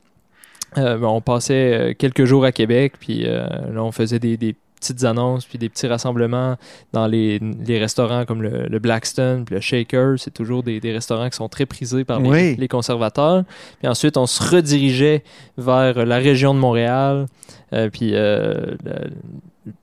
On 0.77 1.21
passait 1.21 1.95
quelques 1.99 2.25
jours 2.25 2.45
à 2.45 2.51
Québec, 2.51 2.93
puis 2.99 3.23
là, 3.25 3.83
on 3.83 3.91
faisait 3.91 4.19
des, 4.19 4.37
des 4.37 4.55
petites 4.93 5.03
annonces, 5.03 5.45
puis 5.45 5.57
des 5.57 5.69
petits 5.69 5.87
rassemblements 5.87 6.55
dans 6.93 7.07
les, 7.07 7.39
les 7.39 7.79
restaurants 7.79 8.25
comme 8.25 8.41
le, 8.41 8.67
le 8.67 8.79
Blackstone, 8.79 9.45
puis 9.45 9.55
le 9.55 9.61
Shaker. 9.61 10.19
C'est 10.19 10.33
toujours 10.33 10.63
des, 10.63 10.79
des 10.79 10.91
restaurants 10.91 11.29
qui 11.29 11.35
sont 11.37 11.49
très 11.49 11.65
prisés 11.65 12.03
par 12.05 12.19
les, 12.19 12.29
Oui. 12.29 12.55
les 12.57 12.67
conservateurs. 12.67 13.43
Puis 13.79 13.87
ensuite, 13.87 14.17
on 14.17 14.25
se 14.27 14.41
redirigeait 14.55 15.23
vers 15.57 16.05
la 16.05 16.17
région 16.17 16.53
de 16.53 16.59
Montréal, 16.59 17.25
euh, 17.73 17.89
puis 17.89 18.11
euh, 18.13 18.75
le, 18.85 19.73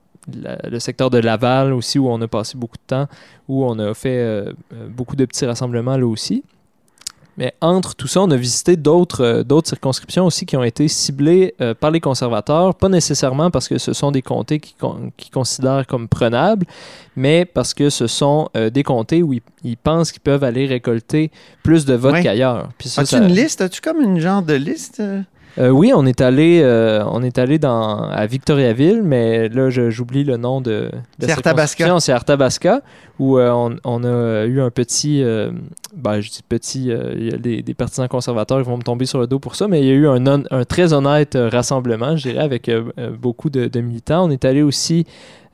la- 0.41 0.69
le 0.69 0.79
secteur 0.79 1.09
de 1.09 1.17
Laval 1.17 1.73
aussi, 1.73 1.99
où 1.99 2.09
on 2.09 2.21
a 2.21 2.27
passé 2.27 2.57
beaucoup 2.57 2.77
de 2.77 2.87
temps, 2.87 3.07
où 3.49 3.65
on 3.65 3.77
a 3.79 3.93
fait 3.93 4.17
euh, 4.19 4.53
beaucoup 4.89 5.15
de 5.17 5.25
petits 5.25 5.45
rassemblements 5.45 5.97
là 5.97 6.07
aussi. 6.07 6.43
Mais 7.37 7.53
entre 7.61 7.95
tout 7.95 8.07
ça, 8.07 8.21
on 8.21 8.29
a 8.29 8.35
visité 8.37 8.75
d'autres 8.77 9.23
euh, 9.23 9.43
d'autres 9.43 9.67
circonscriptions 9.67 10.25
aussi 10.25 10.45
qui 10.45 10.55
ont 10.55 10.63
été 10.63 10.87
ciblées 10.87 11.55
euh, 11.61 11.73
par 11.73 11.89
les 11.89 11.99
conservateurs, 11.99 12.75
pas 12.75 12.89
nécessairement 12.89 13.49
parce 13.49 13.67
que 13.67 13.79
ce 13.79 13.91
sont 13.93 14.11
des 14.11 14.21
comtés 14.21 14.59
qu'ils 14.59 14.77
con- 14.77 15.11
qu'ils 15.17 15.31
considèrent 15.31 15.87
comme 15.87 16.07
prenables, 16.07 16.67
mais 17.15 17.45
parce 17.45 17.73
que 17.73 17.89
ce 17.89 18.05
sont 18.05 18.49
euh, 18.55 18.69
des 18.69 18.83
comtés 18.83 19.23
où 19.23 19.33
ils, 19.33 19.41
ils 19.63 19.77
pensent 19.77 20.11
qu'ils 20.11 20.21
peuvent 20.21 20.43
aller 20.43 20.67
récolter 20.67 21.31
plus 21.63 21.85
de 21.85 21.95
votes 21.95 22.13
Ouais. 22.13 22.23
qu'ailleurs. 22.23 22.69
As-tu 22.79 23.05
ça- 23.05 23.17
une 23.17 23.33
liste? 23.33 23.61
As-tu 23.61 23.81
comme 23.81 23.99
une 24.01 24.19
genre 24.19 24.43
de 24.43 24.53
liste? 24.53 25.01
Euh? 25.59 25.69
oui, 25.69 25.91
on 25.95 26.05
est 26.05 26.21
allé, 26.21 26.61
euh, 26.63 27.03
on 27.07 27.21
est 27.21 27.37
allé 27.37 27.59
dans, 27.59 28.09
à 28.09 28.25
Victoriaville, 28.25 29.03
mais 29.03 29.49
là, 29.49 29.69
j'oublie 29.69 30.23
le 30.23 30.37
nom 30.37 30.61
de. 30.61 30.89
de 31.19 31.25
C'est 31.25 31.31
Arthabasca. 31.31 31.99
C'est 31.99 32.11
Arthabasca, 32.11 32.81
où 33.19 33.37
euh, 33.37 33.51
on, 33.51 33.75
on 33.83 34.03
a 34.03 34.45
eu 34.45 34.61
un 34.61 34.71
petit. 34.71 35.23
ben, 35.95 36.21
je 36.21 36.29
dis 36.29 36.41
petit, 36.47 36.91
euh, 36.91 37.13
il 37.15 37.31
y 37.31 37.33
a 37.33 37.37
des, 37.37 37.61
des 37.61 37.73
partisans 37.73 38.07
conservateurs 38.07 38.59
qui 38.61 38.67
vont 38.67 38.77
me 38.77 38.83
tomber 38.83 39.05
sur 39.05 39.19
le 39.19 39.27
dos 39.27 39.39
pour 39.39 39.55
ça, 39.55 39.67
mais 39.67 39.81
il 39.81 39.85
y 39.85 39.91
a 39.91 39.93
eu 39.93 40.07
un, 40.07 40.65
très 40.65 40.93
honnête 40.93 41.37
rassemblement, 41.39 42.15
je 42.17 42.29
dirais, 42.29 42.43
avec 42.43 42.71
beaucoup 43.19 43.49
de, 43.49 43.67
de 43.67 43.81
militants. 43.81 44.25
On 44.25 44.31
est 44.31 44.45
allé 44.45 44.63
aussi. 44.63 45.05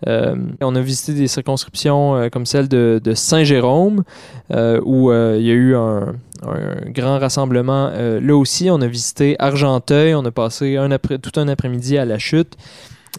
on 0.06 0.76
a 0.76 0.82
visité 0.82 1.14
des 1.14 1.28
circonscriptions 1.28 2.30
comme 2.32 2.46
celle 2.46 2.70
de, 2.70 3.02
de 3.04 3.14
Saint-Jérôme, 3.14 4.04
où 4.50 5.12
il 5.12 5.42
y 5.42 5.52
a 5.52 5.56
eu 5.56 5.76
un, 5.76 6.16
un 6.46 6.90
grand 6.90 7.20
rassemblement. 7.20 7.90
Euh, 7.92 8.20
là 8.20 8.36
aussi, 8.36 8.70
on 8.70 8.82
a 8.82 8.88
visité 8.88 9.36
Argenteuil, 9.40 10.16
on 10.16 10.24
a 10.26 10.32
passé 10.32 10.78
tout 11.22 11.40
un 11.40 11.48
après-midi 11.48 11.98
à 11.98 12.06
la 12.06 12.20
chute. 12.20 12.56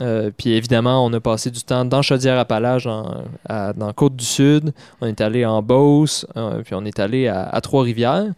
Euh, 0.01 0.31
puis 0.37 0.53
évidemment, 0.53 1.05
on 1.05 1.13
a 1.13 1.21
passé 1.21 1.51
du 1.51 1.63
temps 1.63 1.85
dans 1.85 2.01
Chaudière-Appalaches, 2.01 2.85
dans, 2.85 3.25
à- 3.49 3.73
dans 3.73 3.93
Côte-du-Sud. 3.93 4.73
On 5.01 5.07
est 5.07 5.21
allé 5.21 5.45
en 5.45 5.63
Beauce, 5.63 6.27
euh, 6.37 6.63
puis 6.63 6.75
on 6.75 6.85
est 6.85 7.01
allé 7.01 7.27
à, 7.29 7.61
Trois-Rivières. 7.61 8.33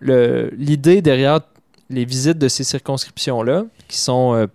L'idée 0.00 1.02
derrière 1.02 1.40
les 1.90 2.04
visites 2.04 2.38
de 2.38 2.48
ces 2.48 2.64
circonscriptions-là, 2.64 3.64
qui 3.86 3.98
sont 3.98 4.48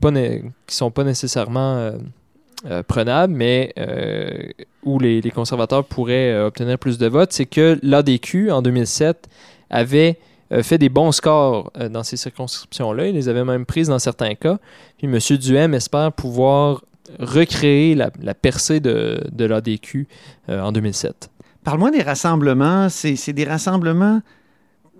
sont 0.67 0.91
pas 0.91 1.03
nécessairement 1.03 1.91
euh, 2.65 3.27
mais 3.29 3.73
euh, 3.77 4.49
où 4.83 4.99
les, 4.99 5.21
conservateurs 5.31 5.85
pourraient 5.85 6.33
euh, 6.33 6.47
obtenir 6.47 6.79
plus 6.79 6.97
de 6.97 7.07
votes, 7.07 7.31
c'est 7.31 7.45
que 7.45 7.79
l'ADQ, 7.83 8.51
en 8.51 8.61
2007, 8.61 9.29
avait 9.69 10.17
euh, 10.51 10.63
fait 10.63 10.77
des 10.77 10.89
bons 10.89 11.11
scores 11.11 11.71
dans 11.91 12.03
ces 12.03 12.17
circonscriptions-là. 12.17 13.07
Il 13.07 13.15
les 13.15 13.29
avait 13.29 13.43
même 13.43 13.65
prises 13.65 13.89
dans 13.89 13.99
certains 13.99 14.33
cas. 14.33 14.57
Puis 14.97 15.07
M. 15.07 15.37
Duhem 15.37 15.73
espère 15.73 16.11
pouvoir 16.13 16.83
recréer 17.19 17.95
la, 17.95 18.09
percée 18.33 18.79
de, 18.79 19.23
de 19.31 19.45
l'ADQ 19.45 20.07
en 20.49 20.71
2007. 20.73 21.29
Parle-moi 21.63 21.91
des 21.91 22.01
rassemblements. 22.01 22.89
C'est 22.89 23.31
des 23.33 23.45
rassemblements 23.45 24.21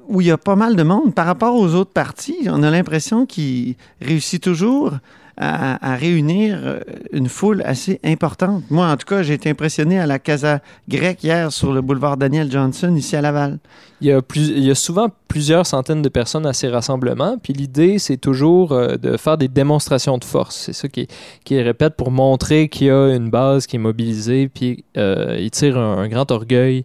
où 0.07 0.21
il 0.21 0.27
y 0.27 0.31
a 0.31 0.37
pas 0.37 0.55
mal 0.55 0.75
de 0.75 0.83
monde. 0.83 1.13
Par 1.13 1.25
rapport 1.25 1.55
aux 1.55 1.75
autres 1.75 1.91
partis, 1.91 2.47
on 2.47 2.63
a 2.63 2.69
l'impression 2.69 3.25
qu'ils 3.25 3.75
réussissent 4.01 4.41
toujours 4.41 4.93
à, 5.39 5.95
réunir 5.95 6.59
euh, 6.63 6.79
une 7.11 7.29
foule 7.29 7.61
assez 7.63 7.99
importante. 8.03 8.63
Moi, 8.71 8.87
en 8.87 8.97
tout 8.97 9.05
cas, 9.05 9.21
j'ai 9.21 9.35
été 9.35 9.51
impressionné 9.51 9.99
à 9.99 10.07
la 10.07 10.17
Casa 10.17 10.61
Grecque 10.89 11.23
hier 11.23 11.51
sur 11.51 11.73
le 11.73 11.81
boulevard 11.81 12.17
Daniel 12.17 12.51
Johnson, 12.51 12.95
ici 12.95 13.15
à 13.15 13.21
Laval. 13.21 13.59
Il 14.01 14.07
y, 14.07 14.71
a 14.71 14.75
souvent 14.75 15.09
plusieurs 15.27 15.65
centaines 15.65 16.01
de 16.01 16.09
personnes 16.09 16.45
à 16.45 16.53
ces 16.53 16.69
rassemblements, 16.69 17.37
puis 17.41 17.53
l'idée, 17.53 17.99
c'est 17.99 18.17
toujours 18.17 18.71
euh, 18.71 18.97
de 18.97 19.15
faire 19.17 19.37
des 19.37 19.47
démonstrations 19.47 20.17
de 20.17 20.23
force. 20.23 20.55
C'est 20.55 20.73
ça 20.73 20.87
qui, 20.87 21.07
qui 21.43 21.61
répète 21.61 21.95
pour 21.95 22.09
montrer 22.09 22.67
qu'il 22.67 22.87
y 22.87 22.91
a 22.91 23.15
une 23.15 23.29
base 23.29 23.67
qui 23.67 23.75
est 23.75 23.79
mobilisée, 23.79 24.49
puis 24.49 24.85
euh, 24.97 25.37
il 25.39 25.51
tire 25.51 25.77
un, 25.77 25.99
un 25.99 26.07
grand 26.07 26.31
orgueil 26.31 26.83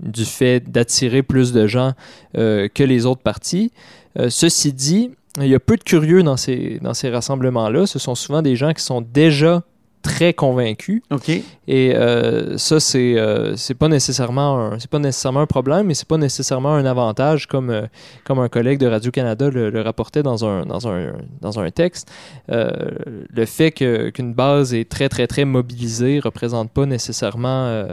du 0.00 0.24
fait 0.24 0.60
d'attirer 0.60 1.22
plus 1.22 1.52
de 1.52 1.66
gens 1.66 1.92
euh, 2.36 2.68
que 2.72 2.82
les 2.82 3.06
autres 3.06 3.22
partis. 3.22 3.72
Euh, 4.18 4.30
ceci 4.30 4.72
dit, 4.72 5.10
il 5.38 5.48
y 5.48 5.54
a 5.54 5.60
peu 5.60 5.76
de 5.76 5.84
curieux 5.84 6.22
dans 6.22 6.36
ces, 6.36 6.78
dans 6.82 6.94
ces 6.94 7.10
rassemblements-là. 7.10 7.86
Ce 7.86 7.98
sont 7.98 8.14
souvent 8.14 8.42
des 8.42 8.56
gens 8.56 8.72
qui 8.72 8.82
sont 8.82 9.00
déjà 9.00 9.62
très 10.02 10.32
convaincus. 10.32 11.02
OK. 11.10 11.28
Et 11.28 11.94
euh, 11.94 12.56
ça, 12.56 12.80
c'est 12.80 13.18
euh, 13.18 13.56
c'est 13.56 13.74
pas 13.74 13.88
nécessairement 13.88 14.58
un 14.58 14.78
c'est 14.78 14.90
pas 14.90 14.98
nécessairement 14.98 15.40
un 15.40 15.46
problème, 15.46 15.86
mais 15.86 15.94
c'est 15.94 16.08
pas 16.08 16.16
nécessairement 16.16 16.74
un 16.74 16.84
avantage 16.84 17.46
comme 17.46 17.70
euh, 17.70 17.82
comme 18.24 18.38
un 18.38 18.48
collègue 18.48 18.78
de 18.78 18.86
Radio 18.86 19.10
Canada 19.10 19.50
le, 19.50 19.70
le 19.70 19.80
rapportait 19.80 20.22
dans 20.22 20.44
un 20.44 20.66
dans 20.66 20.88
un 20.88 21.12
dans 21.40 21.58
un 21.60 21.70
texte. 21.70 22.10
Le 22.48 23.44
fait 23.44 23.72
que 23.72 24.10
qu'une 24.10 24.34
base 24.34 24.74
est 24.74 24.88
très 24.88 25.08
très 25.08 25.26
très 25.26 25.44
mobilisée 25.44 26.20
représente 26.20 26.70
pas 26.70 26.86
nécessairement 26.86 27.86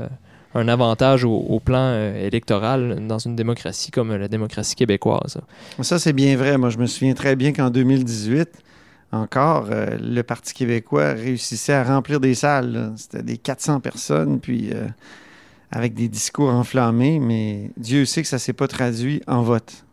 un 0.56 0.68
avantage 0.68 1.24
au, 1.26 1.36
au 1.36 1.60
plan 1.60 1.78
euh, 1.92 2.26
électoral 2.28 3.06
dans 3.08 3.20
une 3.20 3.36
démocratie 3.36 3.92
comme 3.92 4.16
la 4.16 4.28
démocratie 4.28 4.76
québécoise. 4.76 5.38
Ça, 5.82 6.00
c'est 6.00 6.14
bien 6.14 6.36
vrai. 6.38 6.58
Moi, 6.58 6.70
je 6.70 6.78
me 6.78 6.88
souviens 6.88 7.14
très 7.14 7.36
bien 7.36 7.52
qu'en 7.54 7.70
2018, 7.70 8.50
encore, 9.12 9.68
euh, 9.72 9.98
le 10.02 10.24
Parti 10.24 10.54
québécois 10.54 11.10
réussissait 11.14 11.74
à 11.74 11.84
remplir 11.84 12.20
des 12.20 12.34
salles. 12.36 12.94
C'était 12.98 13.24
des 13.24 13.38
400 13.38 13.80
personnes, 13.82 14.40
puis 14.40 14.70
euh, 14.74 14.88
avec 15.72 15.94
des 15.94 16.08
discours 16.08 16.50
enflammés, 16.50 17.20
mais 17.20 17.72
Dieu 17.78 18.06
sait 18.06 18.22
que 18.22 18.28
ça 18.28 18.38
ne 18.38 18.40
s'est 18.42 18.54
pas 18.54 18.68
traduit 18.68 19.22
en 19.28 19.42
vote. 19.42 19.84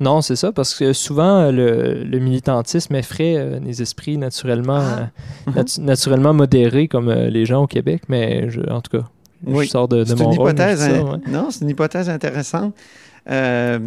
Non, 0.00 0.20
c'est 0.20 0.36
ça, 0.36 0.52
parce 0.52 0.74
que 0.74 0.92
souvent, 0.92 1.50
le, 1.52 2.02
le 2.04 2.18
militantisme 2.18 2.94
effraie 2.96 3.36
euh, 3.36 3.60
les 3.60 3.82
esprits 3.82 4.18
naturellement, 4.18 4.80
Ah. 4.80 5.10
natu- 5.50 5.80
naturellement 5.80 6.34
modérés 6.34 6.88
comme 6.88 7.10
les 7.12 7.46
gens 7.46 7.62
au 7.62 7.66
Québec, 7.66 8.02
mais 8.08 8.50
je- 8.50 8.60
en 8.70 8.80
tout 8.80 8.98
cas, 8.98 9.06
Oui. 9.46 9.66
je 9.66 9.70
sors 9.70 9.88
de, 9.88 10.04
mon 10.14 10.16
une 10.16 10.22
rôle, 10.38 10.50
hypothèse, 10.50 10.80
ça, 10.80 10.92
ouais. 11.02 11.18
non, 11.28 11.48
c'est 11.50 11.62
une 11.64 11.70
hypothèse 11.70 12.08
intéressante. 12.08 12.74
Euh, 13.30 13.78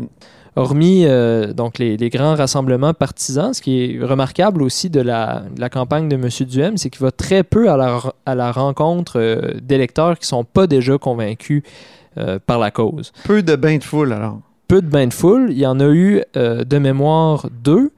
Hormis 0.58 1.04
euh, 1.06 1.52
donc 1.52 1.80
les, 1.80 1.98
les 1.98 2.10
grands 2.10 2.34
rassemblements 2.36 2.94
partisans, 2.94 3.54
ce 3.54 3.62
qui 3.62 3.84
est 3.98 4.02
remarquable 4.04 4.62
aussi 4.64 4.90
de 4.90 5.02
la, 5.02 5.44
de 5.54 5.60
la 5.60 5.70
campagne 5.70 6.08
de 6.08 6.16
M. 6.16 6.30
Duhem, 6.48 6.78
c'est 6.78 6.90
qu'il 6.90 7.02
va 7.02 7.12
très 7.12 7.44
peu 7.44 7.70
à 7.70 7.76
la, 7.76 8.00
à 8.26 8.36
la 8.36 8.54
rencontre 8.54 9.20
euh, 9.20 9.54
d'électeurs 9.62 10.18
qui 10.18 10.24
ne 10.24 10.28
sont 10.28 10.44
pas 10.46 10.66
déjà 10.68 10.98
convaincus 10.98 11.62
par 12.46 12.60
la 12.60 12.72
cause. 12.72 13.12
peu 13.26 13.44
de 13.44 13.58
bains 13.58 13.76
de 13.78 13.84
foule, 13.84 14.14
alors. 14.14 14.40
peu 14.70 14.82
de 14.82 14.88
bains 14.88 15.08
de 15.08 15.14
foule. 15.14 15.48
Il 15.52 15.58
y 15.58 15.66
en 15.68 15.82
a 15.82 15.88
eu 15.90 16.24
de 16.34 16.78
mémoire 16.78 17.50
deux 17.62 17.92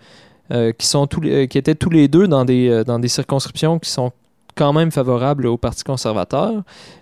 qui, 0.50 0.88
sont 0.88 1.06
tous 1.06 1.22
les- 1.22 1.48
qui 1.48 1.60
étaient 1.60 1.76
tous 1.76 1.92
les 1.92 2.08
deux 2.08 2.28
dans 2.28 2.44
des, 2.44 2.84
dans 2.84 2.98
des 2.98 3.10
circonscriptions 3.10 3.78
qui 3.78 3.92
sont 3.92 4.12
quand 4.58 4.74
même 4.74 4.92
favorables 4.92 5.46
au 5.48 5.58
Parti 5.58 5.84
conservateur. 5.84 6.52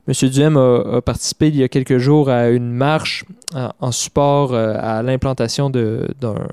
M. 0.08 0.30
Duhem 0.30 0.58
a, 0.58 0.98
a 0.98 1.02
participé 1.02 1.48
il 1.48 1.56
y 1.56 1.64
a 1.64 1.68
quelques 1.68 1.98
jours 1.98 2.30
à 2.30 2.50
une 2.50 2.72
marche 2.72 3.26
en, 3.56 3.70
en 3.80 3.92
support 3.92 4.54
euh, 4.54 4.76
à 4.80 5.02
l'implantation 5.02 5.70
de, 5.70 6.08
d'un- 6.22 6.48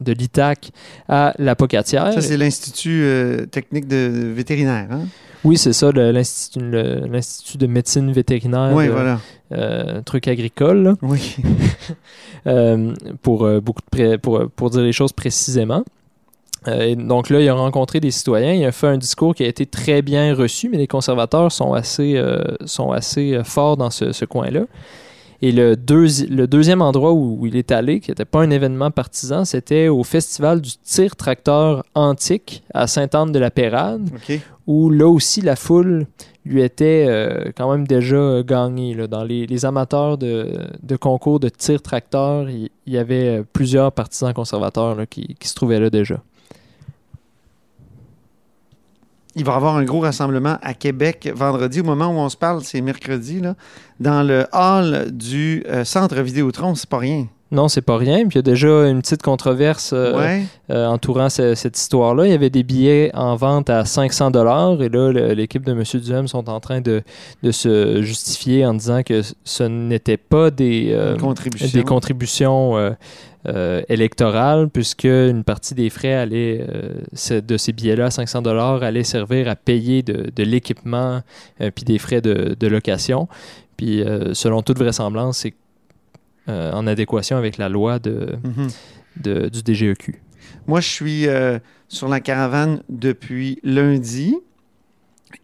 de 0.00 0.12
l'ITAC 0.12 0.70
à 1.08 1.32
la 1.38 1.56
Pocatière. 1.56 2.12
Ça, 2.12 2.20
c'est 2.20 2.36
l'Institut 2.36 3.00
euh, 3.02 3.46
technique 3.46 3.88
de 3.88 4.30
vétérinaire. 4.34 4.88
Hein? 4.90 5.00
Oui, 5.44 5.56
c'est 5.56 5.72
ça, 5.72 5.90
l'Institut, 5.92 6.60
de 6.60 7.66
médecine 7.66 8.12
vétérinaire. 8.12 8.72
Oui, 8.74 8.86
de- 8.86 8.92
voilà. 8.92 9.20
euh, 9.52 10.02
truc 10.02 10.28
agricole. 10.28 10.82
là. 10.82 10.94
Oui. 11.02 11.36
euh, 12.46 12.92
pour, 13.22 13.44
euh, 13.44 13.60
beaucoup 13.60 13.80
de 13.92 14.16
pour, 14.16 14.48
pour 14.54 14.70
dire 14.70 14.82
les 14.82 14.92
choses 14.92 15.12
précisément. 15.12 15.84
Euh, 16.68 16.82
et 16.82 16.96
donc 16.96 17.30
là, 17.30 17.40
il 17.40 17.48
a 17.48 17.54
rencontré 17.54 18.00
des 18.00 18.10
citoyens, 18.10 18.52
il 18.52 18.64
a 18.64 18.72
fait 18.72 18.88
un 18.88 18.98
discours 18.98 19.34
qui 19.34 19.44
a 19.44 19.46
été 19.46 19.66
très 19.66 20.02
bien 20.02 20.34
reçu, 20.34 20.68
mais 20.68 20.78
les 20.78 20.86
conservateurs 20.86 21.52
sont 21.52 21.72
assez, 21.74 22.16
euh, 22.16 22.42
sont 22.64 22.90
assez 22.92 23.34
euh, 23.34 23.44
forts 23.44 23.76
dans 23.76 23.90
ce, 23.90 24.12
ce 24.12 24.24
coin-là. 24.24 24.62
Et 25.42 25.52
le, 25.52 25.74
deuxi- 25.76 26.28
le 26.28 26.46
deuxième 26.46 26.80
endroit 26.80 27.12
où, 27.12 27.36
où 27.40 27.46
il 27.46 27.56
est 27.56 27.70
allé, 27.70 28.00
qui 28.00 28.10
n'était 28.10 28.24
pas 28.24 28.40
un 28.42 28.50
événement 28.50 28.90
partisan, 28.90 29.44
c'était 29.44 29.88
au 29.88 30.02
Festival 30.02 30.62
du 30.62 30.70
tir 30.82 31.14
tracteur 31.14 31.84
antique 31.94 32.62
à 32.72 32.86
Sainte-Anne-de-la-Pérade, 32.86 34.08
où 34.66 34.88
là 34.90 35.06
aussi 35.06 35.42
la 35.42 35.54
foule 35.54 36.06
lui 36.46 36.62
était 36.62 37.04
euh, 37.08 37.50
quand 37.56 37.70
même 37.70 37.86
déjà 37.86 38.42
gagnée. 38.44 38.94
là. 38.94 39.08
Dans 39.08 39.24
les, 39.24 39.46
les 39.46 39.64
amateurs 39.66 40.16
de, 40.16 40.52
de 40.82 40.96
concours 40.96 41.38
de 41.38 41.48
tir 41.50 41.82
tracteur, 41.82 42.48
il 42.48 42.70
y, 42.86 42.96
avait 42.96 43.42
plusieurs 43.52 43.92
partisans 43.92 44.32
conservateurs 44.32 44.94
là, 44.94 45.06
qui, 45.06 45.34
qui 45.38 45.48
se 45.48 45.54
trouvaient 45.54 45.80
là 45.80 45.90
déjà. 45.90 46.22
Il 49.36 49.44
va 49.44 49.52
y 49.52 49.56
avoir 49.56 49.76
un 49.76 49.84
gros 49.84 50.00
rassemblement 50.00 50.56
à 50.62 50.74
Québec 50.74 51.30
vendredi. 51.34 51.80
Au 51.80 51.84
moment 51.84 52.06
où 52.08 52.18
on 52.18 52.28
se 52.28 52.36
parle, 52.36 52.62
c'est 52.64 52.80
mercredi, 52.80 53.40
là, 53.40 53.54
dans 54.00 54.22
le 54.26 54.46
hall 54.52 55.12
du 55.12 55.62
euh, 55.68 55.84
centre 55.84 56.16
Vidéotron. 56.20 56.74
C'est 56.74 56.88
pas 56.88 56.98
rien. 56.98 57.26
Non, 57.52 57.68
c'est 57.68 57.80
pas 57.82 57.96
rien. 57.96 58.26
Puis 58.26 58.30
il 58.30 58.36
y 58.36 58.38
a 58.38 58.42
déjà 58.42 58.88
une 58.88 59.00
petite 59.02 59.22
controverse 59.22 59.92
euh, 59.92 60.18
ouais. 60.18 60.42
euh, 60.70 60.86
entourant 60.88 61.28
ce- 61.28 61.54
cette 61.54 61.78
histoire-là. 61.78 62.26
Il 62.26 62.30
y 62.32 62.34
avait 62.34 62.50
des 62.50 62.64
billets 62.64 63.12
en 63.14 63.36
vente 63.36 63.70
à 63.70 63.84
500 63.84 64.32
dollars 64.32 64.82
et 64.82 64.88
là, 64.88 65.12
l'équipe 65.32 65.64
de 65.64 65.70
M. 65.70 65.84
Duhem 66.02 66.26
sont 66.26 66.48
en 66.48 66.58
train 66.58 66.80
de, 66.80 67.02
de 67.44 67.50
se 67.52 68.02
justifier 68.02 68.66
en 68.66 68.74
disant 68.74 69.02
que 69.04 69.20
ce 69.44 69.62
n'était 69.62 70.16
pas 70.16 70.50
des, 70.50 70.88
euh, 70.92 71.14
Une 71.14 71.20
contribution. 71.20 71.68
des 71.78 71.84
contributions 71.84 72.96
euh, 73.48 73.82
électorales 73.88 74.68
puisque 74.70 75.04
une 75.04 75.44
partie 75.44 75.74
des 75.74 75.90
frais 75.90 76.14
allait, 76.14 76.66
euh, 76.68 77.40
de 77.40 77.56
ces 77.56 77.72
billets-là, 77.72 78.10
500 78.10 78.42
dollars, 78.42 78.82
allait 78.82 79.04
servir 79.04 79.48
à 79.48 79.56
payer 79.56 80.02
de, 80.02 80.30
de 80.34 80.42
l'équipement 80.42 81.22
euh, 81.60 81.70
puis 81.74 81.84
des 81.84 81.98
frais 81.98 82.20
de, 82.20 82.56
de 82.58 82.66
location. 82.66 83.28
Puis 83.76 84.02
selon 84.32 84.62
toute 84.62 84.78
vraisemblance, 84.78 85.38
c'est 85.38 85.54
en 86.48 86.86
adéquation 86.86 87.36
avec 87.36 87.58
la 87.58 87.68
loi 87.68 87.98
de, 87.98 88.36
Mhm. 88.42 89.50
du 89.50 89.60
DGEQ. 89.74 90.22
Moi, 90.66 90.80
je 90.80 90.88
suis 90.88 91.26
sur 91.88 92.08
la 92.08 92.20
caravane 92.20 92.80
depuis 92.88 93.58
lundi. 93.62 94.34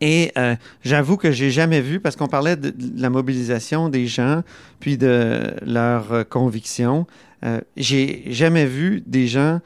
Et 0.00 0.32
euh, 0.38 0.56
j'avoue 0.82 1.16
que 1.16 1.30
j'ai 1.30 1.50
jamais 1.50 1.80
vu, 1.80 2.00
parce 2.00 2.16
qu'on 2.16 2.28
parlait 2.28 2.56
de, 2.56 2.70
de 2.70 3.00
la 3.00 3.10
mobilisation 3.10 3.88
des 3.88 4.06
gens, 4.06 4.42
puis 4.80 4.96
de 4.96 5.52
leurs 5.64 6.12
euh, 6.12 6.24
convictions. 6.24 7.06
Euh, 7.44 7.60
j'ai 7.76 8.24
jamais 8.28 8.66
vu 8.66 9.02
des 9.06 9.26
gens 9.26 9.60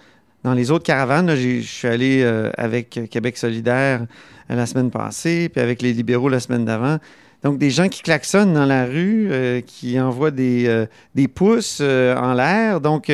dans 0.45 0.55
les 0.55 0.71
autres 0.71 0.85
caravanes. 0.85 1.35
Je 1.35 1.61
suis 1.61 1.89
allé 1.89 2.23
euh, 2.23 2.51
avec 2.57 3.01
Québec 3.11 3.37
solidaire 3.37 4.07
euh, 4.51 4.57
la 4.57 4.67
semaine 4.67 4.91
passée, 4.91 5.49
puis 5.49 5.61
avec 5.61 5.83
les 5.83 5.93
libéraux 5.93 6.29
la 6.29 6.41
semaine 6.41 6.65
d'avant. 6.65 6.99
Donc, 7.43 7.59
des 7.59 7.71
gens 7.71 7.89
qui 7.89 8.03
klaxonnent 8.03 8.55
dans 8.55 8.65
la 8.65 8.87
rue, 8.87 9.31
qui 9.67 10.01
envoient 10.01 10.33
des, 10.33 10.87
des 11.15 11.29
pouces 11.29 11.81
en 11.81 12.33
l'air. 12.33 12.81
Donc, 12.81 13.13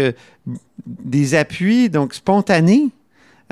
des 0.87 1.35
appuis 1.35 1.91
donc 1.91 2.15
spontanés, 2.15 2.89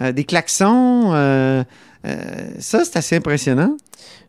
des 0.01 0.25
klaxons. 0.25 1.11
ça, 1.12 2.85
c'est 2.85 2.96
assez 2.96 3.16
impressionnant. 3.16 3.77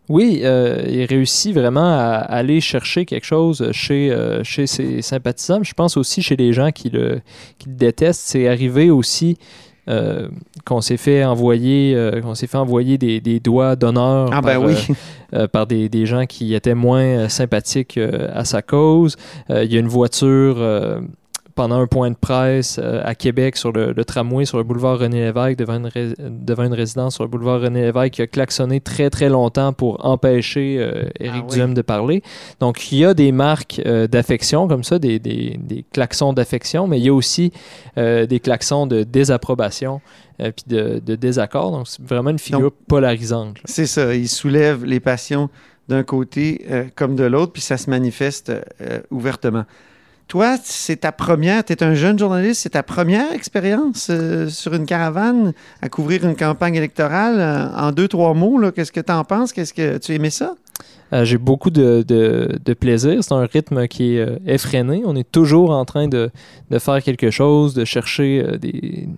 Oui, 0.09 0.41
euh, 0.43 0.83
il 0.89 1.05
réussit 1.05 1.53
vraiment 1.53 1.85
à 1.97 2.15
aller 2.17 2.59
chercher 2.59 3.05
quelque 3.05 3.25
chose 3.25 3.69
chez, 3.71 4.11
euh, 4.11 4.43
chez 4.43 4.67
ses 4.67 5.01
sympathisants. 5.01 5.63
Je 5.63 5.73
pense 5.73 5.95
aussi 5.95 6.21
chez 6.21 6.35
les 6.35 6.51
gens 6.53 6.71
qui 6.71 6.89
le, 6.89 7.21
qui 7.57 7.69
le 7.69 7.75
détestent. 7.75 8.21
C'est 8.25 8.47
arrivé 8.47 8.89
aussi 8.89 9.37
euh, 9.87 10.27
qu'on 10.65 10.81
s'est 10.81 10.97
fait 10.97 11.23
envoyer, 11.23 11.95
qu'on 12.21 12.35
s'est 12.35 12.47
fait 12.47 12.57
envoyer 12.57 12.97
des, 12.97 13.21
des 13.21 13.39
doigts 13.39 13.75
d'honneur 13.75 14.29
Ah, 14.33 14.41
ben 14.41 14.59
par, 14.59 14.63
oui. 14.63 15.47
par 15.53 15.67
des, 15.67 15.87
des 15.87 16.05
gens 16.05 16.25
qui 16.25 16.53
étaient 16.55 16.75
moins 16.75 17.29
sympathiques 17.29 17.97
à 17.97 18.43
sa 18.43 18.61
cause. 18.61 19.15
Il 19.49 19.71
y 19.71 19.77
a 19.77 19.79
une 19.79 19.87
voiture 19.87 20.57
pendant 21.61 21.75
un 21.79 21.85
point 21.85 22.09
de 22.09 22.15
presse 22.15 22.79
euh, 22.81 23.03
à 23.05 23.13
Québec 23.13 23.55
sur 23.55 23.71
le, 23.71 23.91
le 23.91 24.03
tramway 24.03 24.45
sur 24.45 24.57
le 24.57 24.63
boulevard 24.63 24.97
René 24.97 25.19
Lévesque 25.25 25.59
devant 25.59 25.75
une, 25.75 25.85
ré- 25.85 26.15
devant 26.17 26.63
une 26.63 26.73
résidence 26.73 27.13
sur 27.13 27.23
le 27.23 27.29
boulevard 27.29 27.61
René 27.61 27.81
Lévesque 27.83 28.13
qui 28.13 28.23
a 28.23 28.25
klaxonné 28.25 28.81
très 28.81 29.11
très 29.11 29.29
longtemps 29.29 29.71
pour 29.71 30.03
empêcher 30.03 30.77
euh, 30.79 31.03
Éric 31.19 31.43
Ah 31.43 31.45
oui. 31.47 31.53
Duhem 31.53 31.73
de 31.75 31.83
parler. 31.83 32.23
Donc 32.59 32.91
il 32.91 32.97
y 32.97 33.05
a 33.05 33.13
des 33.13 33.31
marques 33.31 33.79
euh, 33.85 34.07
d'affection 34.07 34.67
comme 34.67 34.83
ça, 34.83 34.97
des, 34.97 35.19
des, 35.19 35.59
des 35.61 35.85
klaxons 35.93 36.33
d'affection, 36.33 36.87
mais 36.87 36.97
il 36.99 37.05
y 37.05 37.09
a 37.09 37.13
aussi 37.13 37.53
euh, 37.99 38.25
des 38.25 38.39
klaxons 38.39 38.87
de 38.87 39.03
désapprobation 39.03 40.01
euh, 40.39 40.51
puis 40.51 40.65
de, 40.65 40.99
de 41.05 41.13
désaccord. 41.15 41.69
Donc 41.71 41.87
c'est 41.87 42.01
vraiment 42.01 42.31
une 42.31 42.39
figure 42.39 42.61
Donc, 42.61 42.73
polarisante. 42.87 43.57
C'est 43.65 43.85
ça. 43.85 44.15
Il 44.15 44.27
soulève 44.27 44.83
les 44.83 44.99
passions 44.99 45.51
d'un 45.89 46.01
côté 46.03 46.65
comme 46.95 47.15
de 47.15 47.25
l'autre, 47.25 47.51
puis 47.51 47.61
ça 47.61 47.75
se 47.77 47.89
manifeste 47.89 48.51
ouvertement. 49.09 49.65
Toi, 50.31 50.55
c'est 50.63 51.01
ta 51.01 51.11
première, 51.11 51.65
tu 51.65 51.73
es 51.73 51.83
un 51.83 51.93
jeune 51.93 52.17
journaliste, 52.17 52.61
c'est 52.61 52.69
ta 52.69 52.83
première 52.83 53.33
expérience 53.33 54.07
euh, 54.09 54.47
sur 54.47 54.73
une 54.73 54.85
caravane 54.85 55.51
à 55.81 55.89
couvrir 55.89 56.25
une 56.25 56.37
campagne 56.37 56.75
électorale. 56.75 57.35
euh, 57.37 57.67
en 57.75 57.91
deux, 57.91 58.07
trois 58.07 58.33
mots, 58.33 58.71
qu'est-ce 58.71 58.93
que 58.93 59.01
tu 59.01 59.11
en 59.11 59.25
penses? 59.25 59.51
Qu'est-ce 59.51 59.73
que 59.73 59.97
tu 59.97 60.15
aimais 60.15 60.29
ça? 60.29 60.55
Euh, 61.11 61.25
J'ai 61.25 61.37
beaucoup 61.37 61.69
de, 61.69 62.05
plaisir. 62.79 63.21
C'est 63.21 63.33
un 63.33 63.45
rythme 63.45 63.89
qui 63.89 64.15
est 64.15 64.25
effréné. 64.47 65.03
On 65.05 65.17
est 65.17 65.29
toujours 65.29 65.71
en 65.71 65.83
train 65.83 66.07
de, 66.07 66.31
de 66.69 66.79
faire 66.79 67.03
quelque 67.03 67.29
chose, 67.29 67.73
de 67.73 67.83
chercher 67.83 68.57
des, 68.57 69.09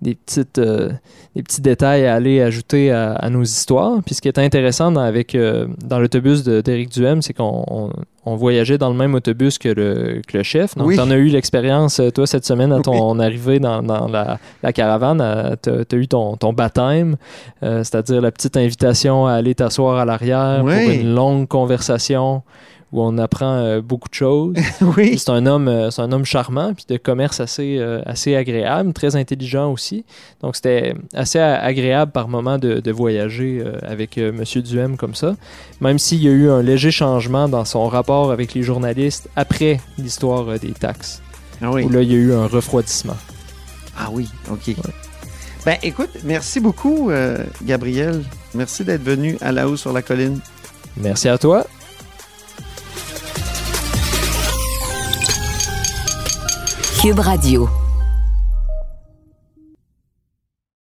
des, 0.00 0.14
petites, 0.14 0.58
des 0.58 1.42
petits 1.42 1.60
détails 1.60 2.06
à 2.06 2.14
aller 2.14 2.40
ajouter 2.40 2.90
à, 2.90 3.28
nos 3.28 3.42
histoires. 3.42 4.02
Puis 4.02 4.14
ce 4.14 4.22
qui 4.22 4.28
est 4.28 4.38
intéressant 4.38 4.90
dans, 4.92 5.02
avec, 5.02 5.36
dans 5.84 5.98
l'autobus 5.98 6.42
d'Éric 6.42 6.88
Duhem, 6.88 7.20
c'est 7.20 7.34
qu'on 7.34 7.92
on, 8.26 8.36
voyageait 8.36 8.78
dans 8.78 8.90
le 8.90 8.96
même 8.96 9.14
autobus 9.14 9.58
que 9.58 9.68
le, 9.68 10.22
que 10.26 10.38
le 10.38 10.42
chef. 10.42 10.76
Donc, 10.76 10.88
Oui. 10.88 10.96
tu 10.96 11.00
en 11.00 11.10
as 11.10 11.16
eu 11.16 11.26
l'expérience, 11.28 12.00
euh, 12.00 12.10
toi, 12.10 12.26
cette 12.26 12.44
semaine, 12.44 12.72
à 12.72 12.80
ton 12.80 13.18
arrivée 13.18 13.58
dans, 13.60 13.82
dans 13.82 14.08
la, 14.08 14.38
la 14.62 14.72
caravane. 14.72 15.56
Tu 15.62 15.70
as, 15.70 15.96
eu 15.98 16.08
ton, 16.08 16.36
ton 16.36 16.52
baptême, 16.52 17.16
euh, 17.62 17.78
c'est-à-dire 17.84 18.20
la 18.20 18.32
petite 18.32 18.56
invitation 18.56 19.26
à 19.26 19.34
aller 19.34 19.54
t'asseoir 19.54 19.98
à 19.98 20.04
l'arrière 20.04 20.60
pour 20.60 20.70
une 20.70 21.14
longue 21.14 21.48
conversation 21.48 22.42
où 22.94 23.02
on 23.02 23.18
apprend 23.18 23.56
euh, 23.56 23.80
beaucoup 23.80 24.08
de 24.08 24.14
choses. 24.14 24.54
oui. 24.96 25.18
C'est 25.18 25.30
un 25.30 25.46
homme, 25.46 25.66
euh, 25.66 25.90
c'est 25.90 26.00
un 26.00 26.12
homme 26.12 26.24
charmant 26.24 26.72
puis 26.74 26.84
de 26.88 26.96
commerce 26.96 27.40
assez, 27.40 27.76
euh, 27.78 28.00
assez 28.06 28.36
agréable, 28.36 28.92
très 28.92 29.16
intelligent 29.16 29.72
aussi. 29.72 30.04
Donc 30.42 30.54
c'était 30.54 30.94
assez 31.12 31.40
agréable 31.40 32.12
par 32.12 32.28
moment 32.28 32.56
de, 32.56 32.78
de 32.78 32.92
voyager 32.92 33.64
avec 33.82 34.16
Monsieur 34.16 34.62
Duhem 34.62 34.96
comme 34.96 35.16
ça. 35.16 35.34
Même 35.80 35.98
s'il 35.98 36.22
y 36.22 36.28
a 36.28 36.30
eu 36.30 36.48
un 36.48 36.62
léger 36.62 36.92
changement 36.92 37.48
dans 37.48 37.64
son 37.64 37.88
rapport 37.88 38.30
avec 38.30 38.54
les 38.54 38.62
journalistes 38.62 39.28
après 39.34 39.80
l'histoire 39.98 40.46
des 40.60 40.70
taxes, 40.72 41.20
Ah 41.60 41.72
oui. 41.72 41.82
où 41.82 41.88
là 41.88 42.02
il 42.02 42.12
y 42.12 42.14
a 42.14 42.18
eu 42.18 42.32
un 42.32 42.46
refroidissement. 42.46 43.16
Ah 43.98 44.08
oui, 44.12 44.28
OK. 44.50 44.76
Ben 45.66 45.76
écoute, 45.82 46.10
merci 46.22 46.60
beaucoup, 46.60 47.10
Gabriel. 47.64 48.22
Merci 48.54 48.84
d'être 48.84 49.02
venu 49.02 49.36
à 49.40 49.50
la 49.50 49.66
haut 49.68 49.76
sur 49.76 49.92
la 49.92 50.02
colline. 50.02 50.38
Merci 50.96 51.28
à 51.28 51.38
toi. 51.38 51.66
Cube 57.04 57.20
Radio. 57.20 57.83